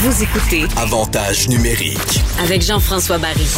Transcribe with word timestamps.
Vous 0.00 0.22
écoutez 0.22 0.62
Avantage 0.80 1.48
numérique. 1.48 2.20
avec 2.40 2.62
Jean-François 2.62 3.18
Barry. 3.18 3.48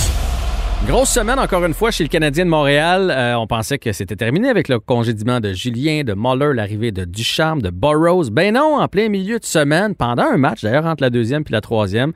Grosse 0.87 1.11
semaine 1.11 1.39
encore 1.39 1.63
une 1.67 1.75
fois 1.75 1.91
chez 1.91 2.03
le 2.03 2.09
Canadien 2.09 2.47
de 2.47 2.51
Montréal. 2.51 3.11
Euh, 3.15 3.35
on 3.37 3.47
pensait 3.47 3.77
que 3.77 3.93
c'était 3.93 4.17
terminé 4.17 4.49
avec 4.49 4.69
le 4.69 4.79
congédiement 4.81 5.41
de 5.41 5.53
Julien, 5.53 6.03
de 6.03 6.15
Muller, 6.17 6.55
l'arrivée 6.55 6.93
de 6.93 7.05
Ducharme, 7.05 7.61
de 7.61 7.69
Burroughs. 7.69 8.31
Ben 8.31 8.55
non, 8.55 8.81
en 8.81 8.89
plein 8.89 9.11
milieu 9.11 9.39
de 9.39 9.45
semaine, 9.45 9.95
pendant 9.95 10.23
un 10.23 10.39
match 10.39 10.63
d'ailleurs 10.63 10.87
entre 10.87 11.03
la 11.03 11.11
deuxième 11.11 11.45
puis 11.45 11.53
la 11.53 11.61
troisième, 11.61 12.15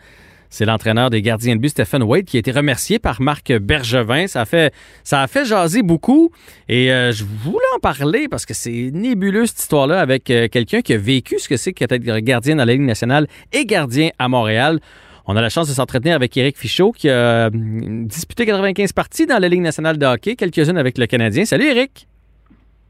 c'est 0.54 0.64
l'entraîneur 0.64 1.10
des 1.10 1.20
gardiens 1.20 1.56
de 1.56 1.60
but, 1.60 1.70
Stephen 1.70 2.04
Wade, 2.04 2.26
qui 2.26 2.36
a 2.36 2.40
été 2.40 2.52
remercié 2.52 3.00
par 3.00 3.20
Marc 3.20 3.52
Bergevin. 3.52 4.28
Ça 4.28 4.42
a 4.42 4.44
fait, 4.44 4.72
ça 5.02 5.26
jaser 5.26 5.82
beaucoup. 5.82 6.30
Et 6.68 6.92
euh, 6.92 7.10
je 7.10 7.24
voulais 7.24 7.66
en 7.74 7.80
parler 7.80 8.28
parce 8.28 8.46
que 8.46 8.54
c'est 8.54 8.90
nébuleux 8.92 9.46
cette 9.46 9.58
histoire-là 9.58 10.00
avec 10.00 10.30
euh, 10.30 10.46
quelqu'un 10.46 10.80
qui 10.80 10.92
a 10.92 10.96
vécu 10.96 11.40
ce 11.40 11.48
que 11.48 11.56
c'est 11.56 11.72
qu'être 11.72 11.96
gardien 11.96 12.54
dans 12.54 12.64
la 12.64 12.72
Ligue 12.72 12.82
nationale 12.82 13.26
et 13.52 13.66
gardien 13.66 14.10
à 14.20 14.28
Montréal. 14.28 14.78
On 15.26 15.34
a 15.34 15.42
la 15.42 15.48
chance 15.48 15.66
de 15.68 15.72
s'entretenir 15.74 16.14
avec 16.14 16.36
Éric 16.36 16.56
Fichaud 16.56 16.92
qui 16.92 17.08
a 17.08 17.48
euh, 17.48 17.50
disputé 17.52 18.46
95 18.46 18.92
parties 18.92 19.26
dans 19.26 19.40
la 19.40 19.48
Ligue 19.48 19.62
nationale 19.62 19.98
de 19.98 20.06
hockey, 20.06 20.36
quelques-unes 20.36 20.78
avec 20.78 20.98
le 20.98 21.06
Canadien. 21.06 21.44
Salut 21.46 21.66
Éric! 21.66 22.06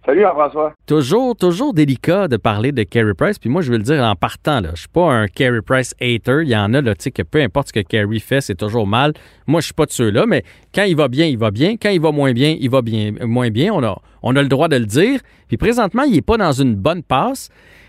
Salut 0.07 0.21
Jean-François. 0.21 0.75
Toujours, 0.87 1.35
toujours 1.35 1.73
délicat 1.73 2.29
de 2.29 2.37
parler 2.37 2.73
de 2.73 2.83
Carey 2.83 3.15
Price. 3.17 3.39
Puis 3.39 3.49
moi, 3.49 3.63
je 3.63 3.71
veux 3.71 3.79
le 3.79 3.83
dire 3.85 4.03
en 4.03 4.15
partant, 4.15 4.61
là, 4.61 4.73
je 4.75 4.81
suis 4.81 4.89
pas 4.89 5.11
un 5.11 5.29
Carey 5.29 5.63
Price 5.65 5.95
hater. 5.99 6.43
Il 6.43 6.51
y 6.51 6.57
en 6.57 6.75
a, 6.75 6.83
là, 6.83 6.95
tu 6.95 7.05
sais, 7.05 7.11
que 7.11 7.23
peu 7.23 7.41
importe 7.41 7.69
ce 7.69 7.73
que 7.73 7.81
Carey 7.81 8.19
fait, 8.19 8.43
c'est 8.43 8.55
toujours 8.55 8.87
mal. 8.87 9.15
Moi, 9.47 9.63
je 9.63 9.67
suis 9.67 9.75
pas 9.75 9.87
de 9.87 9.93
ceux-là, 9.93 10.27
mais 10.27 10.45
quand 10.75 10.83
il 10.83 10.95
va 10.95 11.09
bien, 11.09 11.25
il 11.25 11.39
va 11.39 11.51
bien. 11.51 11.77
Quand 11.81 11.89
il 11.89 12.03
va 12.03 12.13
moins 12.13 12.33
bien, 12.35 12.55
il 12.61 12.69
va 12.69 12.83
bien, 12.83 13.13
moins 13.23 13.49
bien. 13.49 13.73
On 13.73 13.83
a, 13.83 13.99
on 14.23 14.37
a 14.37 14.43
le 14.43 14.49
droit 14.49 14.69
de 14.69 14.77
le 14.77 14.85
dire. 14.85 15.21
Puis 15.49 15.57
présentement, 15.57 16.03
il 16.03 16.15
est 16.15 16.23
pas 16.23 16.37
dans 16.37 16.53
une 16.53 16.75
bonne 16.75 17.03
passe. 17.03 17.49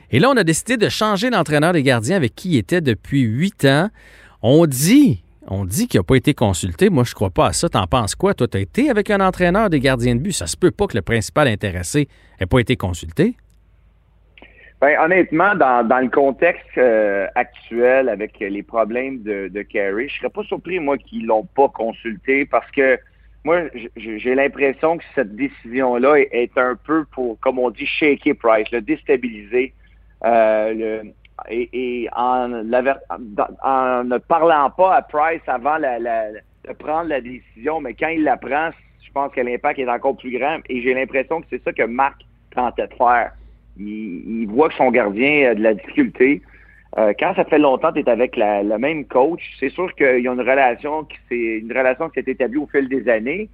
Et 0.10 0.20
là, 0.20 0.30
on 0.30 0.38
a 0.38 0.46
décidé 0.46 0.78
de 0.78 0.88
changer 0.88 1.30
l'entraîneur 1.30 1.74
des 1.74 1.84
gardiens 1.84 2.16
avec 2.16 2.34
qui 2.34 2.52
il 2.52 2.58
était 2.58 2.80
depuis 2.80 3.24
huit 3.24 3.66
ans. 3.66 3.90
On 4.42 4.68
dit, 4.68 5.25
on 5.48 5.66
dit 5.66 5.88
qu'il 5.88 6.00
n'a 6.00 6.04
pas 6.04 6.16
été 6.16 6.34
consulté. 6.34 6.90
Moi, 6.90 7.04
je 7.04 7.14
crois 7.14 7.30
pas 7.30 7.48
à 7.48 7.54
ça. 7.54 7.70
T'en 7.70 7.88
penses 7.88 8.16
quoi? 8.16 8.34
Toi, 8.34 8.48
tu 8.48 8.58
as 8.58 8.62
été 8.62 8.90
avec 8.90 9.10
un 9.10 9.20
entraîneur 9.20 9.70
des 9.70 9.80
gardiens 9.80 10.16
de 10.16 10.22
but. 10.22 10.32
Ça 10.32 10.48
se 10.48 10.58
peut 10.58 10.72
pas 10.72 10.88
que 10.88 10.96
le 10.96 11.02
principal 11.02 11.48
intéressé 11.48 12.08
n'ait 12.40 12.48
pas 12.48 12.60
été 12.60 12.76
consulté. 12.76 13.36
Ben, 14.82 15.00
honnêtement, 15.00 15.56
dans, 15.56 16.02
le 16.02 16.10
contexte 16.10 16.78
euh, 16.78 17.28
actuel 17.36 18.10
avec 18.10 18.40
les 18.40 18.64
problèmes 18.64 19.24
de, 19.24 19.48
de 19.48 19.62
Carey, 19.62 20.08
je 20.10 20.18
serais 20.18 20.30
pas 20.30 20.44
surpris, 20.44 20.80
moi, 20.80 20.98
qu'ils 20.98 21.26
l'ont 21.26 21.48
pas 21.56 21.70
consulté 21.70 22.46
parce 22.46 22.70
que 22.72 23.00
moi, 23.46 23.62
j'ai 23.96 24.36
l'impression 24.36 24.98
que 24.98 25.04
cette 25.14 25.36
décision-là 25.36 26.16
est, 26.16 26.30
est 26.32 26.58
un 26.58 26.76
peu 26.76 27.06
pour, 27.06 27.40
comme 27.40 27.60
on 27.60 27.70
dit, 27.70 27.86
shaker 27.86 28.36
Price, 28.36 28.70
le 28.72 28.82
déstabiliser. 28.82 29.74
Euh, 30.26 30.74
le, 30.74 31.14
et, 31.50 31.70
et 31.74 32.10
en, 32.16 32.52
en 33.64 34.04
ne 34.04 34.18
parlant 34.18 34.70
pas 34.72 34.96
à 34.96 35.02
Price 35.02 35.42
avant 35.48 35.78
la, 35.78 36.00
la- 36.00 36.32
de 36.32 36.74
prendre 36.80 37.10
la 37.10 37.22
décision, 37.22 37.80
mais 37.80 37.94
quand 37.94 38.08
il 38.08 38.24
la 38.24 38.38
prend, 38.38 38.72
je 39.04 39.12
pense 39.12 39.32
que 39.32 39.42
l'impact 39.42 39.80
est 39.80 39.88
encore 39.88 40.18
plus 40.18 40.38
grand. 40.38 40.58
Et 40.68 40.82
j'ai 40.82 40.94
l'impression 40.94 41.42
que 41.42 41.48
c'est 41.50 41.64
ça 41.64 41.72
que 41.72 41.84
Marc 41.84 42.22
tentait 42.54 42.88
de 42.88 42.94
faire. 42.96 43.32
Il, 43.78 44.42
il 44.42 44.48
voit 44.48 44.70
que 44.70 44.76
son 44.76 44.90
gardien 44.92 45.52
a 45.52 45.56
de 45.56 45.62
la 45.62 45.74
difficulté. 45.76 46.42
Euh, 46.98 47.14
quand 47.20 47.34
ça 47.36 47.44
fait 47.46 47.60
longtemps 47.60 47.90
que 47.92 48.00
tu 48.00 48.06
es 48.06 48.10
avec 48.10 48.36
la- 48.38 48.64
le 48.64 48.78
même 48.78 49.06
coach, 49.06 49.42
c'est 49.60 49.70
sûr 49.70 49.94
qu'il 49.96 50.22
y 50.22 50.28
a 50.28 50.32
une 50.34 50.40
relation 50.42 51.04
qui 51.04 51.18
s'est 51.30 51.58
une 51.60 51.72
relation 51.72 52.10
qui 52.10 52.22
s'est 52.24 52.32
établie 52.32 52.58
au 52.58 52.68
fil 52.68 52.88
des 52.90 53.08
années. 53.10 53.50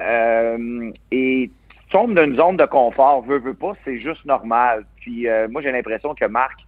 Euh, 0.00 0.90
et 1.10 1.50
tu 1.70 1.88
tombes 1.90 2.14
dans 2.14 2.24
une 2.24 2.36
zone 2.36 2.56
de 2.56 2.64
confort, 2.66 3.22
veut, 3.22 3.38
veut 3.38 3.54
pas, 3.54 3.72
c'est 3.84 3.98
juste 4.00 4.24
normal. 4.24 4.84
Puis 5.00 5.28
euh, 5.28 5.48
moi 5.48 5.60
j'ai 5.62 5.72
l'impression 5.72 6.14
que 6.14 6.24
Marc, 6.24 6.58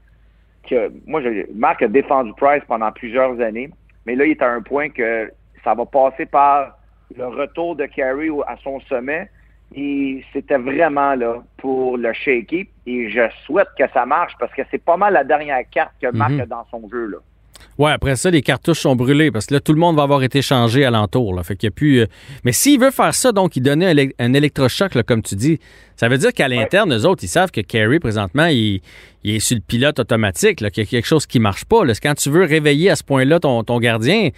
que 0.68 0.90
moi 1.06 1.20
je- 1.22 1.46
Marc 1.54 1.82
a 1.82 1.88
défendu 1.88 2.32
Price 2.36 2.62
pendant 2.66 2.90
plusieurs 2.92 3.40
années, 3.40 3.70
mais 4.04 4.14
là 4.14 4.24
il 4.24 4.32
est 4.32 4.42
à 4.42 4.50
un 4.50 4.60
point 4.62 4.88
que 4.90 5.30
ça 5.64 5.74
va 5.74 5.84
passer 5.86 6.26
par 6.26 6.78
le 7.16 7.26
retour 7.26 7.76
de 7.76 7.86
Carey 7.86 8.28
à 8.46 8.56
son 8.58 8.80
sommet. 8.80 9.28
Et 9.74 10.22
c'était 10.32 10.58
vraiment 10.58 11.14
là 11.16 11.42
pour 11.56 11.96
le 11.98 12.12
shaker. 12.12 12.64
Et 12.86 13.10
je 13.10 13.22
souhaite 13.44 13.66
que 13.76 13.84
ça 13.92 14.06
marche 14.06 14.34
parce 14.38 14.52
que 14.54 14.62
c'est 14.70 14.82
pas 14.82 14.96
mal 14.96 15.12
la 15.14 15.24
dernière 15.24 15.68
carte 15.70 15.92
que 16.00 16.06
Marc 16.12 16.30
Mhm. 16.32 16.40
a 16.42 16.46
dans 16.46 16.64
son 16.70 16.88
jeu. 16.88 17.06
Là. 17.06 17.18
Ouais, 17.78 17.90
après 17.92 18.16
ça, 18.16 18.30
les 18.30 18.42
cartouches 18.42 18.80
sont 18.80 18.96
brûlées 18.96 19.30
parce 19.30 19.46
que 19.46 19.54
là, 19.54 19.60
tout 19.60 19.72
le 19.72 19.78
monde 19.78 19.96
va 19.96 20.02
avoir 20.02 20.22
été 20.22 20.40
changé 20.42 20.84
alentour. 20.84 21.34
Là. 21.34 21.42
Fait 21.42 21.56
qu'il 21.56 21.68
a 21.68 21.70
plus. 21.70 22.00
euh, 22.00 22.06
Mais 22.44 22.52
s'il 22.52 22.80
veut 22.80 22.90
faire 22.90 23.14
ça, 23.14 23.32
donc, 23.32 23.56
il 23.56 23.60
donnait 23.62 23.86
un, 23.86 23.94
élec- 23.94 24.14
un 24.18 24.32
électrochoc, 24.32 24.94
là, 24.94 25.02
comme 25.02 25.22
tu 25.22 25.34
dis, 25.36 25.58
ça 25.96 26.08
veut 26.08 26.18
dire 26.18 26.32
qu'à 26.32 26.48
l'interne, 26.48 26.94
eux 26.94 27.06
autres, 27.06 27.22
ils 27.24 27.28
savent 27.28 27.50
que 27.50 27.60
Carey, 27.60 27.98
présentement, 28.00 28.46
il, 28.46 28.80
il 29.24 29.34
est 29.36 29.40
sur 29.40 29.56
le 29.56 29.62
pilote 29.62 29.98
automatique, 29.98 30.56
qu'il 30.70 30.84
y 30.84 30.86
a 30.86 30.90
quelque 30.90 31.06
chose 31.06 31.26
qui 31.26 31.38
marche 31.40 31.64
pas. 31.66 31.84
Là. 31.84 31.92
Quand 32.02 32.14
tu 32.14 32.30
veux 32.30 32.44
réveiller 32.44 32.90
à 32.90 32.96
ce 32.96 33.04
point-là 33.04 33.40
ton, 33.40 33.62
ton 33.64 33.78
gardien, 33.78 34.30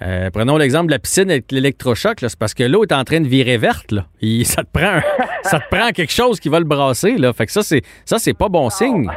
euh, 0.00 0.30
prenons 0.30 0.56
l'exemple 0.56 0.86
de 0.86 0.92
la 0.92 0.98
piscine 1.00 1.28
avec 1.30 1.50
l'électrochoc, 1.50 2.18
c'est 2.20 2.38
parce 2.38 2.54
que 2.54 2.62
l'eau 2.62 2.84
est 2.84 2.92
en 2.92 3.02
train 3.04 3.20
de 3.20 3.26
virer 3.28 3.56
verte. 3.58 3.90
Là. 3.92 4.06
Il- 4.20 4.46
ça, 4.46 4.62
te 4.62 4.68
prend 4.72 4.86
un- 4.98 5.02
ça 5.42 5.58
te 5.60 5.74
prend 5.74 5.90
quelque 5.90 6.12
chose 6.12 6.38
qui 6.40 6.48
va 6.48 6.58
le 6.60 6.64
brasser. 6.64 7.16
Là. 7.18 7.32
Fait 7.32 7.46
que 7.46 7.52
ça, 7.52 7.62
c'est 7.62 7.82
ça, 8.04 8.18
c'est 8.18 8.32
pas 8.34 8.48
bon 8.48 8.70
signe. 8.70 9.10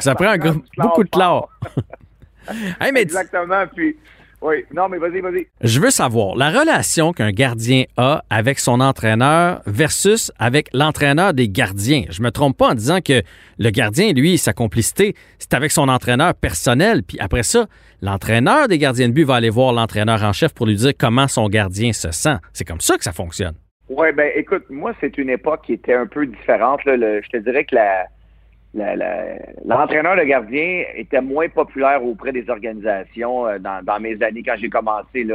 Ça 0.00 0.14
prend 0.14 0.30
un 0.32 0.38
beaucoup 0.78 1.04
de 1.04 1.08
chlore. 1.10 1.48
Hey, 2.80 2.92
mais 2.92 3.04
dis- 3.04 3.14
Exactement. 3.16 3.64
Puis, 3.74 3.96
oui. 4.42 4.56
Non, 4.74 4.88
mais 4.90 4.98
vas-y, 4.98 5.20
vas-y. 5.20 5.46
Je 5.62 5.80
veux 5.80 5.90
savoir 5.90 6.36
la 6.36 6.50
relation 6.50 7.12
qu'un 7.14 7.30
gardien 7.30 7.84
a 7.96 8.22
avec 8.28 8.58
son 8.58 8.80
entraîneur 8.80 9.62
versus 9.64 10.30
avec 10.38 10.68
l'entraîneur 10.74 11.32
des 11.32 11.48
gardiens. 11.48 12.04
Je 12.10 12.20
me 12.22 12.30
trompe 12.30 12.58
pas 12.58 12.68
en 12.70 12.74
disant 12.74 13.00
que 13.00 13.22
le 13.58 13.70
gardien, 13.70 14.12
lui, 14.12 14.36
sa 14.36 14.52
complicité, 14.52 15.14
c'est 15.38 15.54
avec 15.54 15.70
son 15.72 15.88
entraîneur 15.88 16.34
personnel. 16.34 17.02
Puis 17.04 17.16
après 17.20 17.42
ça, 17.42 17.66
l'entraîneur 18.02 18.68
des 18.68 18.76
gardiens 18.76 19.08
de 19.08 19.14
but 19.14 19.24
va 19.24 19.36
aller 19.36 19.48
voir 19.50 19.72
l'entraîneur 19.72 20.22
en 20.22 20.32
chef 20.34 20.52
pour 20.52 20.66
lui 20.66 20.76
dire 20.76 20.92
comment 20.98 21.26
son 21.28 21.48
gardien 21.48 21.92
se 21.94 22.10
sent. 22.10 22.36
C'est 22.52 22.64
comme 22.66 22.80
ça 22.80 22.98
que 22.98 23.04
ça 23.04 23.12
fonctionne. 23.12 23.54
Oui, 23.88 24.08
ben 24.14 24.30
écoute, 24.34 24.64
moi, 24.68 24.92
c'est 25.00 25.16
une 25.18 25.30
époque 25.30 25.62
qui 25.64 25.74
était 25.74 25.94
un 25.94 26.06
peu 26.06 26.26
différente. 26.26 26.84
là. 26.84 26.96
Le- 26.96 27.22
je 27.22 27.28
te 27.30 27.36
dirais 27.38 27.64
que 27.64 27.74
la- 27.76 28.06
l'entraîneur 28.74 30.16
de 30.16 30.22
gardien 30.24 30.84
était 30.96 31.20
moins 31.20 31.48
populaire 31.48 32.04
auprès 32.04 32.32
des 32.32 32.48
organisations 32.50 33.46
euh, 33.46 33.58
dans, 33.58 33.84
dans 33.84 34.00
mes 34.00 34.20
années 34.22 34.42
quand 34.42 34.56
j'ai 34.58 34.68
commencé. 34.68 35.26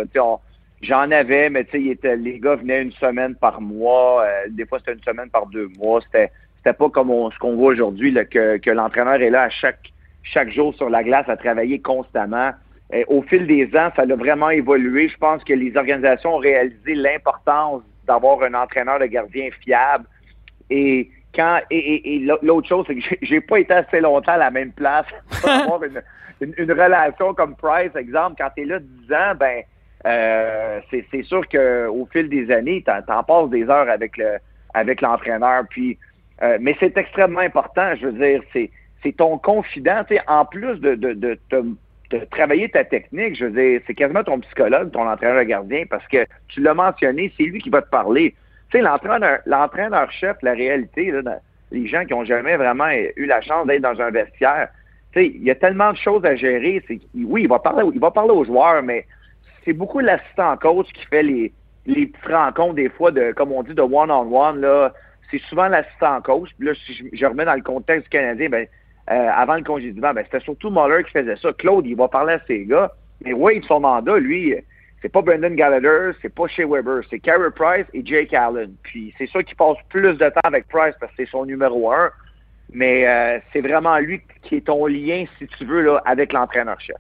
J'en 0.82 1.12
avais, 1.12 1.50
mais 1.50 1.66
était- 1.74 2.16
les 2.16 2.40
gars 2.40 2.56
venaient 2.56 2.82
une 2.84 2.92
semaine 2.94 3.36
par 3.36 3.60
mois. 3.62 4.24
euh, 4.24 4.48
des 4.50 4.66
fois, 4.66 4.80
c'était 4.80 4.94
une 4.94 5.04
semaine 5.04 5.30
par 5.30 5.46
deux 5.48 5.70
mois. 5.78 6.02
C'était, 6.02 6.32
c'était 6.58 6.74
pas 6.74 6.90
comme 6.90 7.12
on- 7.12 7.32
ce 7.32 7.38
qu'on 7.40 7.56
voit 7.56 7.72
aujourd'hui, 7.74 8.14
que, 8.30 8.58
que 8.58 8.70
l'entraîneur 8.72 9.16
est 9.22 9.30
là 9.30 9.44
à 9.44 9.50
chaque, 9.50 9.92
chaque 10.24 10.50
jour 10.52 10.74
sur 10.76 10.90
la 10.90 11.04
glace 11.04 11.28
à 11.28 11.36
travailler 11.38 11.80
constamment. 11.80 12.52
Au 13.08 13.22
fil 13.22 13.46
des 13.46 13.66
ans, 13.78 13.92
ça 13.96 14.02
a 14.02 14.16
vraiment 14.16 14.50
évolué. 14.50 15.10
Je 15.10 15.18
pense 15.18 15.44
que 15.44 15.54
les 15.54 15.76
organisations 15.78 16.36
ont 16.36 16.40
réalisé 16.40 16.96
l'importance 16.96 17.84
d'avoir 18.08 18.42
un 18.42 18.54
entraîneur 18.56 19.00
de 19.00 19.06
gardien 19.06 19.50
fiable. 19.62 20.06
Et 20.72 21.10
quand 21.36 21.60
et, 21.70 21.78
et- 21.78 22.16
et 22.16 22.20
l'autre 22.42 22.68
chose, 22.68 22.86
c'est 22.88 22.96
que 22.96 23.16
j'ai- 23.22 23.42
pas 23.42 23.60
été 23.60 23.74
assez 23.74 24.00
longtemps 24.02 24.34
à 24.34 24.38
la 24.38 24.52
même 24.52 24.72
place 24.72 25.06
pour 25.42 25.50
avoir 25.50 25.84
une, 25.84 26.02
une- 26.42 26.54
une 26.58 26.72
relation 26.72 27.34
comme 27.34 27.56
Price, 27.56 27.96
exemple. 27.96 28.36
Quand 28.38 28.50
tu 28.56 28.64
es 28.64 28.66
là 28.66 28.80
10 28.80 29.14
ans, 29.14 29.34
ben 29.40 29.62
euh, 30.06 30.80
c'est 31.12 31.24
sûr 31.24 31.48
qu'au 31.50 32.08
fil 32.12 32.30
des 32.30 32.50
années, 32.52 32.84
tu 32.86 33.12
en 33.12 33.24
passes 33.24 33.50
des 33.50 33.70
heures 33.70 33.90
avec 33.90 34.18
le 34.18 34.38
avec 34.74 35.02
l'entraîneur. 35.02 35.64
Puis, 35.70 35.98
euh, 36.42 36.58
mais 36.62 36.76
c'est 36.80 36.96
extrêmement 36.98 37.40
important. 37.42 37.96
Je 38.00 38.08
veux 38.08 38.14
dire, 38.14 38.42
c'est 38.54 38.70
c'est 39.04 39.16
ton 39.16 39.38
confident. 39.38 40.04
Tu 40.08 40.16
sais, 40.16 40.22
en 40.28 40.46
plus 40.46 40.78
de, 40.80 40.96
de, 40.96 41.14
de, 41.14 41.38
de 41.52 42.18
travailler 42.32 42.70
ta 42.70 42.84
technique, 42.84 43.36
je 43.36 43.46
veux 43.46 43.52
dire, 43.52 43.82
c'est 43.88 43.94
quasiment 43.94 44.24
ton 44.24 44.40
psychologue, 44.40 44.92
ton 44.92 45.08
entraîneur 45.08 45.44
gardien, 45.46 45.84
parce 45.90 46.06
que 46.08 46.26
tu 46.48 46.62
l'as 46.62 46.74
mentionné, 46.74 47.32
c'est 47.38 47.44
lui 47.44 47.60
qui 47.62 47.70
va 47.70 47.82
te 47.82 47.90
parler. 47.90 48.36
Sais, 48.72 48.82
l'entraîneur, 48.82 49.40
l'entraîneur-chef, 49.46 50.38
la 50.42 50.54
réalité, 50.54 51.12
là, 51.12 51.40
les 51.72 51.88
gens 51.88 52.06
qui 52.06 52.14
ont 52.14 52.26
jamais 52.26 52.56
vraiment 52.58 52.90
eu 53.16 53.26
la 53.26 53.42
chance 53.42 53.68
d'être 53.68 53.82
dans 53.82 54.00
un 54.02 54.12
vestiaire, 54.12 54.70
il 55.16 55.44
y 55.44 55.52
a 55.52 55.56
tellement 55.56 55.92
de 55.92 55.98
choses 55.98 56.24
à 56.26 56.36
gérer. 56.36 56.84
Oui, 57.16 57.44
il 57.44 57.48
va 57.50 57.60
parler, 57.60 57.84
il 57.94 58.00
va 58.00 58.12
parler 58.12 58.32
aux 58.32 58.44
joueurs, 58.44 58.84
mais 58.84 59.06
c'est 59.66 59.74
beaucoup 59.74 60.00
l'assistant 60.00 60.56
coach 60.58 60.88
qui 60.94 61.06
fait 61.06 61.24
les, 61.24 61.52
les 61.86 62.08
petites 62.08 62.32
rencontres 62.32 62.76
des 62.76 62.90
fois 62.90 63.12
de, 63.12 63.32
comme 63.32 63.52
on 63.52 63.64
dit, 63.64 63.74
de 63.74 63.82
one-on-one, 63.82 64.62
là. 64.62 64.94
C'est 65.32 65.42
souvent 65.42 65.68
l'assistant 65.68 66.22
coach. 66.22 66.50
Puis 66.58 66.68
là, 66.68 66.74
si 66.74 66.94
je, 66.94 67.04
je 67.14 67.26
remets 67.26 67.46
dans 67.46 67.54
le 67.54 67.62
contexte 67.62 68.06
du 68.06 68.10
Canadien, 68.10 68.50
ben, 68.50 68.68
euh, 69.12 69.30
avant 69.36 69.56
le 69.56 69.64
congédiement, 69.64 70.14
ben, 70.14 70.24
c'était 70.26 70.44
surtout 70.44 70.72
Muller 70.72 71.04
qui 71.04 71.12
faisait 71.12 71.36
ça. 71.36 71.54
Claude, 71.54 71.86
il 71.86 71.96
va 71.96 72.08
parler 72.08 72.34
à 72.34 72.40
ses 72.48 72.66
gars. 72.66 72.92
Mais 73.24 73.34
Wade, 73.34 73.64
son 73.68 73.80
mandat, 73.80 74.18
lui, 74.18 74.56
c'est 75.02 75.10
pas 75.10 75.22
Brendan 75.22 75.56
Gallagher, 75.56 76.12
c'est 76.22 76.34
pas 76.34 76.48
Shea 76.48 76.66
Weber, 76.66 77.04
c'est 77.10 77.20
Carey 77.20 77.50
Price 77.56 77.86
et 77.94 78.06
Jake 78.06 78.34
Allen. 78.34 78.74
Puis 78.84 79.14
c'est 79.18 79.28
sûr 79.28 79.44
qu'il 79.44 79.56
passe 79.56 79.78
plus 79.90 80.18
de 80.18 80.30
temps 80.30 80.42
avec 80.44 80.68
Price 80.68 80.96
parce 81.00 81.12
que 81.14 81.24
c'est 81.24 81.30
son 81.30 81.46
numéro 81.46 81.92
un. 81.92 82.12
Mais 82.72 83.08
euh, 83.08 83.40
c'est 83.52 83.62
vraiment 83.62 83.98
lui 83.98 84.22
qui 84.44 84.58
est 84.58 84.66
ton 84.66 84.86
lien, 84.86 85.26
si 85.38 85.48
tu 85.48 85.66
veux, 85.66 85.82
là, 85.82 86.02
avec 86.06 86.34
l'entraîneur-chef. 86.34 86.98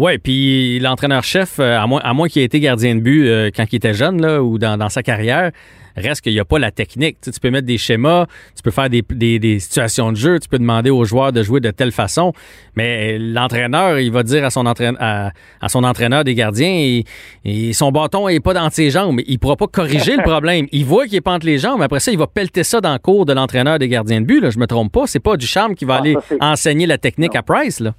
Oui, 0.00 0.16
puis 0.16 0.78
l'entraîneur-chef, 0.80 1.58
euh, 1.58 1.78
à 1.78 1.86
moins, 1.86 2.00
à 2.02 2.14
moins 2.14 2.26
qu'il 2.26 2.40
ait 2.40 2.46
été 2.46 2.58
gardien 2.58 2.94
de 2.94 3.00
but 3.00 3.28
euh, 3.28 3.50
quand 3.54 3.66
il 3.70 3.76
était 3.76 3.92
jeune 3.92 4.22
là, 4.22 4.42
ou 4.42 4.56
dans, 4.56 4.78
dans 4.78 4.88
sa 4.88 5.02
carrière, 5.02 5.50
reste 5.94 6.22
qu'il 6.22 6.32
n'y 6.32 6.40
a 6.40 6.46
pas 6.46 6.58
la 6.58 6.70
technique. 6.70 7.18
Tu, 7.20 7.26
sais, 7.26 7.32
tu 7.32 7.38
peux 7.38 7.50
mettre 7.50 7.66
des 7.66 7.76
schémas, 7.76 8.24
tu 8.56 8.62
peux 8.62 8.70
faire 8.70 8.88
des, 8.88 9.02
des, 9.10 9.38
des, 9.38 9.58
situations 9.58 10.10
de 10.10 10.16
jeu, 10.16 10.40
tu 10.40 10.48
peux 10.48 10.58
demander 10.58 10.88
aux 10.88 11.04
joueurs 11.04 11.32
de 11.32 11.42
jouer 11.42 11.60
de 11.60 11.70
telle 11.70 11.92
façon, 11.92 12.32
mais 12.76 13.18
l'entraîneur, 13.18 13.98
il 13.98 14.10
va 14.10 14.22
dire 14.22 14.42
à 14.42 14.48
son, 14.48 14.64
entraîneur, 14.64 14.96
à, 15.02 15.32
à 15.60 15.68
son 15.68 15.84
entraîneur 15.84 16.24
des 16.24 16.34
gardiens, 16.34 16.72
et, 16.72 17.04
et 17.44 17.74
son 17.74 17.92
bâton 17.92 18.26
n'est 18.26 18.40
pas 18.40 18.54
dans 18.54 18.70
ses 18.70 18.88
jambes. 18.88 19.20
Il 19.26 19.34
ne 19.34 19.38
pourra 19.38 19.56
pas 19.56 19.66
corriger 19.66 20.16
le 20.16 20.22
problème. 20.26 20.66
Il 20.72 20.86
voit 20.86 21.08
qu'il 21.08 21.16
est 21.16 21.20
pas 21.20 21.32
entre 21.32 21.44
les 21.44 21.58
jambes, 21.58 21.82
après 21.82 22.00
ça, 22.00 22.10
il 22.10 22.16
va 22.16 22.26
pelleter 22.26 22.64
ça 22.64 22.80
dans 22.80 22.94
le 22.94 23.00
cours 23.00 23.26
de 23.26 23.34
l'entraîneur 23.34 23.78
des 23.78 23.88
gardiens 23.88 24.22
de 24.22 24.26
but. 24.26 24.40
Là, 24.40 24.48
je 24.48 24.58
me 24.58 24.66
trompe 24.66 24.92
pas. 24.92 25.06
C'est 25.06 25.20
pas 25.20 25.36
du 25.36 25.46
charme 25.46 25.74
qui 25.74 25.84
va 25.84 25.96
aller 25.96 26.16
enseigner 26.40 26.86
la 26.86 26.96
technique 26.96 27.36
à 27.36 27.42
Price. 27.42 27.80
Là. 27.80 27.92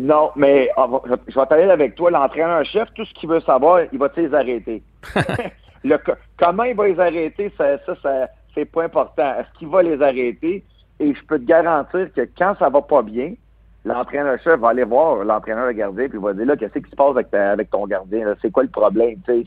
Non, 0.00 0.30
mais 0.34 0.70
ah, 0.78 0.88
je 1.28 1.38
vais 1.38 1.46
t'aller 1.46 1.64
avec 1.64 1.94
toi. 1.94 2.10
L'entraîneur-chef, 2.10 2.88
tout 2.94 3.04
ce 3.04 3.12
qu'il 3.12 3.28
veut 3.28 3.40
savoir, 3.40 3.82
il 3.92 3.98
va 3.98 4.08
te 4.08 4.18
les 4.18 4.32
arrêter. 4.32 4.82
le, 5.84 5.98
comment 6.38 6.64
il 6.64 6.74
va 6.74 6.88
les 6.88 6.98
arrêter, 6.98 7.52
ça, 7.58 7.76
ça, 7.84 8.28
c'est 8.54 8.64
pas 8.64 8.84
important. 8.84 9.34
Est-ce 9.38 9.58
qu'il 9.58 9.68
va 9.68 9.82
les 9.82 10.00
arrêter? 10.00 10.64
Et 11.00 11.14
je 11.14 11.24
peux 11.26 11.38
te 11.38 11.44
garantir 11.44 12.10
que 12.14 12.22
quand 12.38 12.54
ça 12.58 12.70
va 12.70 12.80
pas 12.80 13.02
bien, 13.02 13.34
l'entraîneur-chef 13.84 14.58
va 14.58 14.70
aller 14.70 14.84
voir 14.84 15.22
l'entraîneur 15.22 15.66
de 15.66 15.72
gardien 15.72 16.08
puis 16.08 16.18
va 16.18 16.32
dire 16.32 16.46
là, 16.46 16.56
qu'est-ce 16.56 16.78
qui 16.78 16.90
se 16.90 16.96
passe 16.96 17.10
avec, 17.10 17.34
avec 17.34 17.68
ton 17.68 17.86
gardien? 17.86 18.34
C'est 18.40 18.50
quoi 18.50 18.62
le 18.62 18.70
problème? 18.70 19.18
C'est, 19.26 19.44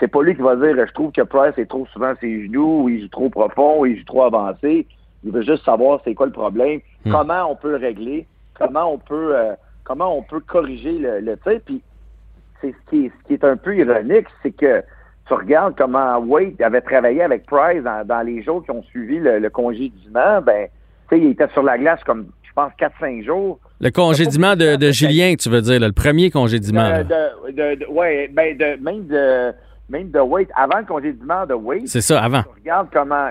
c'est 0.00 0.08
pas 0.08 0.22
lui 0.22 0.34
qui 0.34 0.40
va 0.40 0.56
dire 0.56 0.86
je 0.86 0.92
trouve 0.94 1.12
que 1.12 1.22
Price 1.22 1.58
est 1.58 1.68
trop 1.68 1.86
souvent 1.92 2.14
ses 2.22 2.46
genoux, 2.46 2.84
ou 2.84 2.88
il 2.88 3.02
joue 3.02 3.08
trop 3.08 3.28
profond, 3.28 3.80
ou 3.80 3.86
il 3.86 3.98
joue 3.98 4.04
trop 4.04 4.22
avancé. 4.22 4.86
Il 5.24 5.32
veut 5.32 5.42
juste 5.42 5.64
savoir 5.64 6.00
c'est 6.04 6.14
quoi 6.14 6.26
le 6.26 6.32
problème, 6.32 6.80
hmm. 7.04 7.12
comment 7.12 7.50
on 7.50 7.56
peut 7.56 7.70
le 7.70 7.76
régler? 7.76 8.26
Comment 8.58 8.92
on 8.92 8.98
peut 8.98 9.36
euh, 9.36 9.54
comment 9.84 10.16
on 10.16 10.22
peut 10.22 10.40
corriger 10.40 10.92
le, 10.92 11.20
le 11.20 11.36
tir. 11.38 11.60
Puis 11.64 11.82
c'est 12.60 12.72
ce 12.72 12.90
qui, 12.90 13.06
est, 13.06 13.12
ce 13.22 13.28
qui 13.28 13.34
est 13.34 13.44
un 13.44 13.56
peu 13.56 13.76
ironique, 13.76 14.26
c'est 14.42 14.50
que 14.50 14.82
tu 15.26 15.34
regardes 15.34 15.76
comment 15.76 16.18
Wade 16.18 16.60
avait 16.60 16.80
travaillé 16.80 17.22
avec 17.22 17.46
Price 17.46 17.82
dans, 17.82 18.26
les 18.26 18.42
jours 18.42 18.64
qui 18.64 18.70
ont 18.70 18.82
suivi 18.82 19.18
le, 19.18 19.38
le 19.38 19.50
congédiement, 19.50 20.40
ben, 20.42 20.68
tu 21.08 21.16
sais, 21.16 21.22
il 21.22 21.30
était 21.30 21.48
sur 21.48 21.62
la 21.62 21.78
glace 21.78 22.02
comme, 22.04 22.28
je 22.42 22.52
pense, 22.54 22.72
4-5 22.80 23.24
jours. 23.24 23.58
Le 23.80 23.90
congédiement 23.90 24.56
de, 24.56 24.76
de 24.76 24.90
Julien, 24.90 25.34
tu 25.38 25.48
veux 25.48 25.60
dire, 25.60 25.80
le 25.80 25.92
premier 25.92 26.30
congédiement. 26.30 26.90
Oui, 27.90 28.28
ben, 28.28 28.56
de, 28.56 28.82
même 28.82 29.06
de 29.06 29.54
même 29.88 30.10
de 30.10 30.18
Wade, 30.18 30.48
avant 30.54 30.78
le 30.78 30.84
congédiement 30.84 31.46
de 31.46 31.54
Wade. 31.54 31.86
C'est 31.86 32.02
ça, 32.02 32.22
avant. 32.22 32.42
Tu 32.42 32.60
regardes 32.60 32.88
comment, 32.92 33.30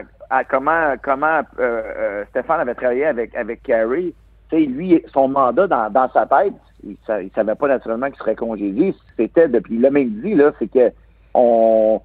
comment, 0.50 0.96
comment 1.04 1.42
euh, 1.60 1.82
euh, 1.98 2.26
Stéphane 2.32 2.62
avait 2.62 2.74
travaillé 2.74 3.06
avec, 3.06 3.36
avec 3.36 3.62
Carey 3.64 4.14
lui, 4.52 5.04
son 5.14 5.28
mandat 5.28 5.68
dans, 5.68 6.10
sa 6.14 6.26
tête, 6.26 6.54
il, 6.84 6.98
ne 7.10 7.30
savait 7.36 7.56
pas 7.56 7.68
naturellement 7.68 8.08
qu'il 8.08 8.18
serait 8.18 8.36
congédié. 8.36 8.94
C'était 9.18 9.48
depuis 9.48 9.78
le 9.78 9.90
même 9.90 10.10
dit, 10.22 10.36
là, 10.36 10.52
c'est 10.60 10.72
que 10.72 10.92
on, 11.34 12.02